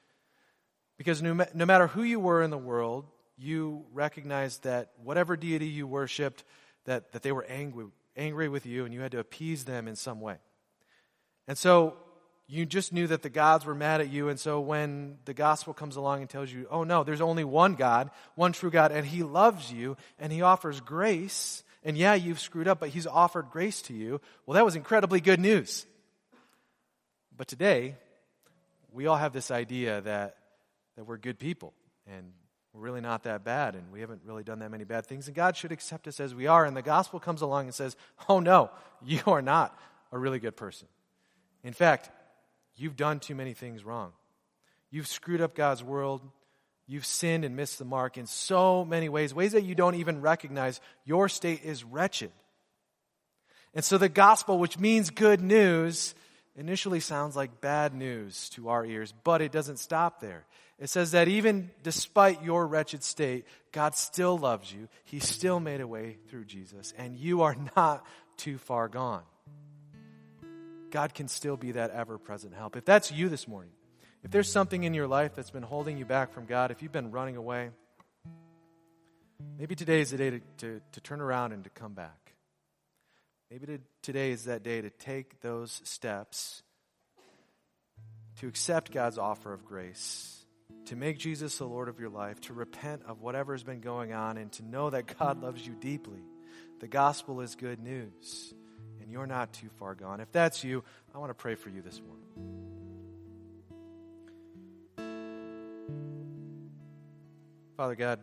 Because 0.98 1.22
no, 1.22 1.44
no 1.54 1.66
matter 1.66 1.86
who 1.86 2.02
you 2.02 2.20
were 2.20 2.42
in 2.42 2.50
the 2.50 2.58
world, 2.58 3.06
you 3.38 3.84
recognized 3.92 4.64
that 4.64 4.90
whatever 5.02 5.36
deity 5.36 5.66
you 5.66 5.86
worshiped, 5.86 6.44
that, 6.84 7.12
that 7.12 7.22
they 7.22 7.32
were 7.32 7.44
angry, 7.44 7.86
angry 8.16 8.48
with 8.48 8.66
you 8.66 8.84
and 8.84 8.92
you 8.92 9.00
had 9.00 9.12
to 9.12 9.18
appease 9.18 9.64
them 9.64 9.88
in 9.88 9.96
some 9.96 10.20
way. 10.20 10.36
And 11.48 11.56
so 11.56 11.96
you 12.46 12.66
just 12.66 12.92
knew 12.92 13.06
that 13.06 13.22
the 13.22 13.30
gods 13.30 13.64
were 13.64 13.74
mad 13.74 14.00
at 14.00 14.10
you. 14.10 14.28
And 14.28 14.38
so 14.38 14.60
when 14.60 15.16
the 15.24 15.34
gospel 15.34 15.72
comes 15.72 15.96
along 15.96 16.20
and 16.20 16.28
tells 16.28 16.52
you, 16.52 16.66
oh 16.70 16.84
no, 16.84 17.02
there's 17.02 17.20
only 17.20 17.44
one 17.44 17.74
God, 17.74 18.10
one 18.34 18.52
true 18.52 18.70
God, 18.70 18.92
and 18.92 19.06
he 19.06 19.22
loves 19.22 19.72
you 19.72 19.96
and 20.18 20.32
he 20.32 20.42
offers 20.42 20.80
grace, 20.80 21.62
and 21.84 21.96
yeah, 21.96 22.14
you've 22.14 22.40
screwed 22.40 22.68
up, 22.68 22.80
but 22.80 22.90
he's 22.90 23.06
offered 23.06 23.50
grace 23.50 23.82
to 23.82 23.94
you, 23.94 24.20
well, 24.46 24.54
that 24.54 24.64
was 24.64 24.76
incredibly 24.76 25.20
good 25.20 25.40
news. 25.40 25.86
But 27.36 27.48
today, 27.48 27.96
we 28.92 29.06
all 29.06 29.16
have 29.16 29.32
this 29.32 29.50
idea 29.50 30.00
that, 30.02 30.36
that 30.96 31.04
we're 31.04 31.16
good 31.16 31.38
people 31.38 31.72
and 32.06 32.32
we're 32.72 32.82
really 32.82 33.00
not 33.00 33.24
that 33.24 33.44
bad 33.44 33.74
and 33.74 33.90
we 33.92 34.00
haven't 34.00 34.22
really 34.24 34.44
done 34.44 34.60
that 34.60 34.70
many 34.70 34.84
bad 34.84 35.06
things 35.06 35.26
and 35.26 35.34
God 35.34 35.56
should 35.56 35.72
accept 35.72 36.06
us 36.06 36.20
as 36.20 36.34
we 36.34 36.46
are. 36.46 36.64
And 36.64 36.76
the 36.76 36.82
gospel 36.82 37.20
comes 37.20 37.42
along 37.42 37.66
and 37.66 37.74
says, 37.74 37.96
oh 38.28 38.40
no, 38.40 38.70
you 39.04 39.20
are 39.26 39.42
not 39.42 39.78
a 40.12 40.18
really 40.18 40.38
good 40.38 40.56
person. 40.56 40.88
In 41.64 41.72
fact, 41.72 42.10
You've 42.76 42.96
done 42.96 43.20
too 43.20 43.34
many 43.34 43.54
things 43.54 43.84
wrong. 43.84 44.12
You've 44.90 45.06
screwed 45.06 45.40
up 45.40 45.54
God's 45.54 45.82
world. 45.82 46.22
You've 46.92 47.06
sinned 47.06 47.46
and 47.46 47.56
missed 47.56 47.78
the 47.78 47.86
mark 47.86 48.18
in 48.18 48.26
so 48.26 48.84
many 48.84 49.08
ways, 49.08 49.32
ways 49.32 49.52
that 49.52 49.64
you 49.64 49.74
don't 49.74 49.94
even 49.94 50.20
recognize. 50.20 50.78
Your 51.06 51.26
state 51.30 51.64
is 51.64 51.84
wretched. 51.84 52.30
And 53.72 53.82
so 53.82 53.96
the 53.96 54.10
gospel, 54.10 54.58
which 54.58 54.78
means 54.78 55.08
good 55.08 55.40
news, 55.40 56.14
initially 56.54 57.00
sounds 57.00 57.34
like 57.34 57.62
bad 57.62 57.94
news 57.94 58.50
to 58.50 58.68
our 58.68 58.84
ears, 58.84 59.14
but 59.24 59.40
it 59.40 59.52
doesn't 59.52 59.78
stop 59.78 60.20
there. 60.20 60.44
It 60.78 60.90
says 60.90 61.12
that 61.12 61.28
even 61.28 61.70
despite 61.82 62.44
your 62.44 62.66
wretched 62.66 63.02
state, 63.02 63.46
God 63.72 63.94
still 63.94 64.36
loves 64.36 64.70
you. 64.70 64.86
He 65.04 65.18
still 65.18 65.60
made 65.60 65.80
a 65.80 65.86
way 65.86 66.18
through 66.28 66.44
Jesus, 66.44 66.92
and 66.98 67.16
you 67.16 67.40
are 67.40 67.56
not 67.74 68.04
too 68.36 68.58
far 68.58 68.88
gone. 68.88 69.22
God 70.90 71.14
can 71.14 71.28
still 71.28 71.56
be 71.56 71.72
that 71.72 71.90
ever 71.92 72.18
present 72.18 72.52
help. 72.52 72.76
If 72.76 72.84
that's 72.84 73.10
you 73.10 73.30
this 73.30 73.48
morning, 73.48 73.72
if 74.22 74.30
there's 74.30 74.50
something 74.50 74.84
in 74.84 74.94
your 74.94 75.06
life 75.06 75.34
that's 75.34 75.50
been 75.50 75.62
holding 75.62 75.98
you 75.98 76.04
back 76.04 76.32
from 76.32 76.46
God, 76.46 76.70
if 76.70 76.82
you've 76.82 76.92
been 76.92 77.10
running 77.10 77.36
away, 77.36 77.70
maybe 79.58 79.74
today 79.74 80.00
is 80.00 80.10
the 80.10 80.16
day 80.16 80.30
to, 80.30 80.40
to, 80.58 80.80
to 80.92 81.00
turn 81.00 81.20
around 81.20 81.52
and 81.52 81.64
to 81.64 81.70
come 81.70 81.94
back. 81.94 82.34
Maybe 83.50 83.66
to, 83.66 83.78
today 84.00 84.30
is 84.30 84.44
that 84.44 84.62
day 84.62 84.80
to 84.80 84.90
take 84.90 85.40
those 85.40 85.80
steps 85.84 86.62
to 88.40 88.48
accept 88.48 88.92
God's 88.92 89.18
offer 89.18 89.52
of 89.52 89.64
grace, 89.64 90.44
to 90.86 90.96
make 90.96 91.18
Jesus 91.18 91.58
the 91.58 91.66
Lord 91.66 91.88
of 91.88 92.00
your 92.00 92.08
life, 92.08 92.40
to 92.42 92.54
repent 92.54 93.02
of 93.06 93.20
whatever 93.20 93.52
has 93.52 93.62
been 93.62 93.80
going 93.80 94.12
on, 94.12 94.38
and 94.38 94.50
to 94.52 94.64
know 94.64 94.90
that 94.90 95.18
God 95.18 95.42
loves 95.42 95.66
you 95.66 95.74
deeply. 95.74 96.22
The 96.80 96.88
gospel 96.88 97.40
is 97.40 97.54
good 97.54 97.78
news 97.78 98.54
and 99.00 99.10
you're 99.10 99.26
not 99.26 99.52
too 99.52 99.68
far 99.78 99.94
gone. 99.94 100.20
If 100.20 100.32
that's 100.32 100.64
you, 100.64 100.82
I 101.14 101.18
want 101.18 101.30
to 101.30 101.34
pray 101.34 101.54
for 101.54 101.68
you 101.68 101.82
this 101.82 102.00
morning. 102.00 102.71
Father 107.82 107.96
God, 107.96 108.20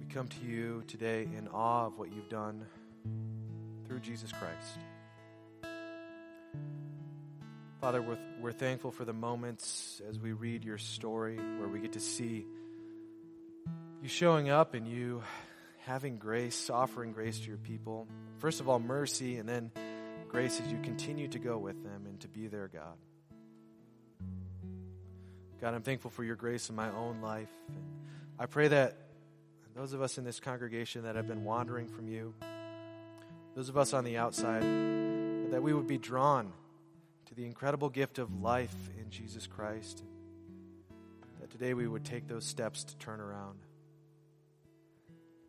we 0.00 0.06
come 0.06 0.26
to 0.26 0.46
you 0.46 0.82
today 0.86 1.28
in 1.36 1.46
awe 1.48 1.88
of 1.88 1.98
what 1.98 2.10
you've 2.10 2.30
done 2.30 2.64
through 3.86 4.00
Jesus 4.00 4.32
Christ. 4.32 4.78
Father, 7.82 8.00
we're, 8.00 8.16
we're 8.40 8.52
thankful 8.52 8.92
for 8.92 9.04
the 9.04 9.12
moments 9.12 10.00
as 10.08 10.18
we 10.18 10.32
read 10.32 10.64
your 10.64 10.78
story 10.78 11.36
where 11.36 11.68
we 11.68 11.80
get 11.80 11.92
to 11.92 12.00
see 12.00 12.46
you 14.00 14.08
showing 14.08 14.48
up 14.48 14.72
and 14.72 14.88
you 14.88 15.22
having 15.84 16.16
grace, 16.16 16.70
offering 16.70 17.12
grace 17.12 17.40
to 17.40 17.48
your 17.48 17.58
people. 17.58 18.08
First 18.38 18.60
of 18.60 18.70
all, 18.70 18.78
mercy, 18.78 19.36
and 19.36 19.46
then 19.46 19.70
grace 20.30 20.58
as 20.64 20.72
you 20.72 20.78
continue 20.78 21.28
to 21.28 21.38
go 21.38 21.58
with 21.58 21.84
them 21.84 22.06
and 22.06 22.18
to 22.20 22.28
be 22.28 22.46
their 22.46 22.68
God. 22.68 22.96
God, 25.62 25.74
I'm 25.74 25.82
thankful 25.82 26.10
for 26.10 26.24
your 26.24 26.34
grace 26.34 26.70
in 26.70 26.74
my 26.74 26.90
own 26.90 27.20
life. 27.20 27.48
I 28.36 28.46
pray 28.46 28.66
that 28.66 28.96
those 29.76 29.92
of 29.92 30.02
us 30.02 30.18
in 30.18 30.24
this 30.24 30.40
congregation 30.40 31.04
that 31.04 31.14
have 31.14 31.28
been 31.28 31.44
wandering 31.44 31.86
from 31.86 32.08
you, 32.08 32.34
those 33.54 33.68
of 33.68 33.78
us 33.78 33.92
on 33.92 34.02
the 34.02 34.16
outside, 34.16 34.62
that 35.52 35.62
we 35.62 35.72
would 35.72 35.86
be 35.86 35.98
drawn 35.98 36.52
to 37.26 37.34
the 37.36 37.46
incredible 37.46 37.90
gift 37.90 38.18
of 38.18 38.42
life 38.42 38.74
in 39.00 39.08
Jesus 39.08 39.46
Christ. 39.46 40.02
That 41.40 41.48
today 41.52 41.74
we 41.74 41.86
would 41.86 42.04
take 42.04 42.26
those 42.26 42.44
steps 42.44 42.82
to 42.82 42.96
turn 42.96 43.20
around. 43.20 43.60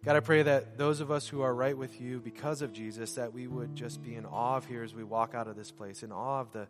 God, 0.06 0.16
I 0.16 0.20
pray 0.20 0.44
that 0.44 0.78
those 0.78 1.00
of 1.00 1.10
us 1.10 1.28
who 1.28 1.42
are 1.42 1.56
right 1.56 1.76
with 1.76 2.00
you 2.00 2.20
because 2.20 2.62
of 2.62 2.72
Jesus, 2.72 3.14
that 3.14 3.34
we 3.34 3.48
would 3.48 3.76
just 3.76 4.04
be 4.04 4.14
in 4.14 4.28
awe 4.28 4.58
of 4.58 4.68
here 4.68 4.84
as 4.84 4.94
we 4.94 5.04
walk 5.04 5.34
out 5.34 5.48
of 5.48 5.56
this 5.56 5.72
place, 5.72 6.04
in 6.04 6.12
awe 6.12 6.40
of 6.40 6.52
the, 6.52 6.68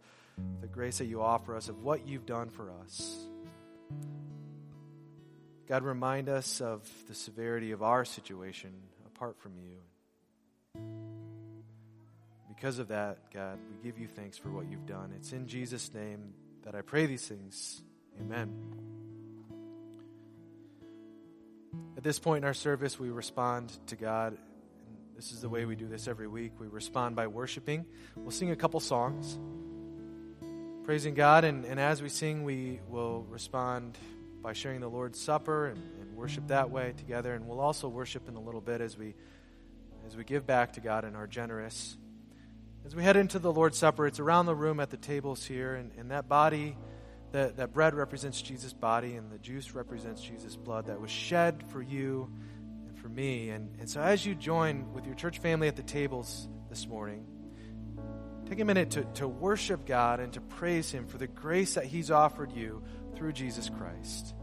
the 0.62 0.68
grace 0.68 1.00
that 1.00 1.08
you 1.08 1.22
offer 1.22 1.58
us, 1.58 1.68
of 1.68 1.84
what 1.84 2.08
you've 2.08 2.26
done 2.26 2.50
for 2.50 2.72
us. 2.72 3.28
God, 5.68 5.84
remind 5.84 6.30
us 6.30 6.62
of 6.62 6.88
the 7.08 7.16
severity 7.16 7.72
of 7.72 7.82
our 7.82 8.06
situation 8.06 8.72
apart 9.06 9.40
from 9.40 9.54
you. 9.58 9.78
Because 12.50 12.80
of 12.80 12.90
that, 12.90 13.32
God, 13.34 13.58
we 13.70 13.84
give 13.84 14.00
you 14.00 14.08
thanks 14.08 14.38
for 14.38 14.50
what 14.50 14.70
you've 14.70 14.86
done. 14.86 15.12
It's 15.18 15.34
in 15.34 15.48
Jesus' 15.48 15.94
name 15.94 16.34
that 16.64 16.76
I 16.76 16.82
pray 16.82 17.06
these 17.06 17.28
things. 17.28 17.82
Amen. 18.20 18.54
At 21.98 22.04
this 22.04 22.20
point 22.20 22.44
in 22.44 22.48
our 22.48 22.54
service, 22.54 23.00
we 23.00 23.10
respond 23.10 23.72
to 23.88 23.96
God. 23.96 24.38
This 25.16 25.32
is 25.32 25.42
the 25.42 25.50
way 25.50 25.66
we 25.66 25.76
do 25.76 25.88
this 25.88 26.08
every 26.08 26.28
week. 26.28 26.54
We 26.60 26.68
respond 26.68 27.16
by 27.16 27.28
worshiping. 27.28 27.86
We'll 28.16 28.32
sing 28.32 28.52
a 28.52 28.56
couple 28.56 28.80
songs, 28.80 29.40
praising 30.84 31.14
God. 31.14 31.46
And, 31.46 31.66
and 31.66 31.80
as 31.80 32.02
we 32.02 32.10
sing, 32.10 32.44
we 32.44 32.80
will 32.90 33.26
respond 33.30 33.98
by 34.42 34.54
sharing 34.54 34.82
the 34.82 34.90
Lord's 34.90 35.20
Supper 35.20 35.68
and, 35.68 35.82
and 36.02 36.16
worship 36.16 36.48
that 36.48 36.70
way 36.70 36.94
together. 36.98 37.34
And 37.34 37.48
we'll 37.48 37.62
also 37.62 37.88
worship 37.88 38.28
in 38.28 38.36
a 38.36 38.42
little 38.42 38.62
bit 38.62 38.82
as 38.82 38.98
we 38.98 39.16
as 40.06 40.18
we 40.18 40.26
give 40.26 40.46
back 40.46 40.74
to 40.74 40.82
God 40.82 41.06
and 41.06 41.16
are 41.16 41.28
generous. 41.28 41.96
As 42.86 42.94
we 42.94 43.04
head 43.04 43.16
into 43.16 43.40
the 43.40 43.54
Lord's 43.54 43.78
Supper, 43.78 44.06
it's 44.06 44.20
around 44.20 44.48
the 44.48 44.56
room 44.56 44.82
at 44.82 44.90
the 44.90 44.98
tables 44.98 45.46
here, 45.46 45.76
and, 45.76 45.92
and 45.98 46.12
that 46.12 46.28
body 46.28 46.76
that, 47.32 47.56
that 47.56 47.74
bread 47.74 47.96
represents 47.96 48.42
Jesus' 48.42 48.74
body 48.74 49.16
and 49.16 49.32
the 49.32 49.40
juice 49.40 49.74
represents 49.74 50.22
Jesus' 50.22 50.56
blood 50.56 50.88
that 50.88 51.00
was 51.00 51.10
shed 51.10 51.64
for 51.72 51.82
you 51.82 52.30
and 52.86 52.98
for 53.00 53.08
me. 53.08 53.50
And, 53.50 53.76
and 53.80 53.90
so 53.90 54.02
as 54.02 54.26
you 54.26 54.36
join 54.36 54.94
with 54.94 55.06
your 55.06 55.16
church 55.16 55.40
family 55.40 55.68
at 55.68 55.76
the 55.76 55.84
tables 55.84 56.48
this 56.70 56.86
morning, 56.86 57.26
take 58.50 58.60
a 58.60 58.66
minute 58.66 58.92
to, 58.92 59.04
to 59.16 59.28
worship 59.28 59.86
God 59.86 60.20
and 60.20 60.34
to 60.34 60.42
praise 60.42 60.92
Him 60.92 61.08
for 61.08 61.18
the 61.18 61.28
grace 61.28 61.76
that 61.76 61.86
He's 61.86 62.12
offered 62.12 62.52
you 62.52 62.84
through 63.16 63.34
Jesus 63.34 63.70
Christ. 63.70 64.34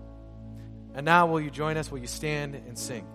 And 0.94 1.04
now, 1.04 1.26
will 1.26 1.40
you 1.40 1.50
join 1.50 1.76
us? 1.76 1.90
Will 1.90 1.98
you 1.98 2.06
stand 2.06 2.54
and 2.54 2.76
sing? 2.78 3.06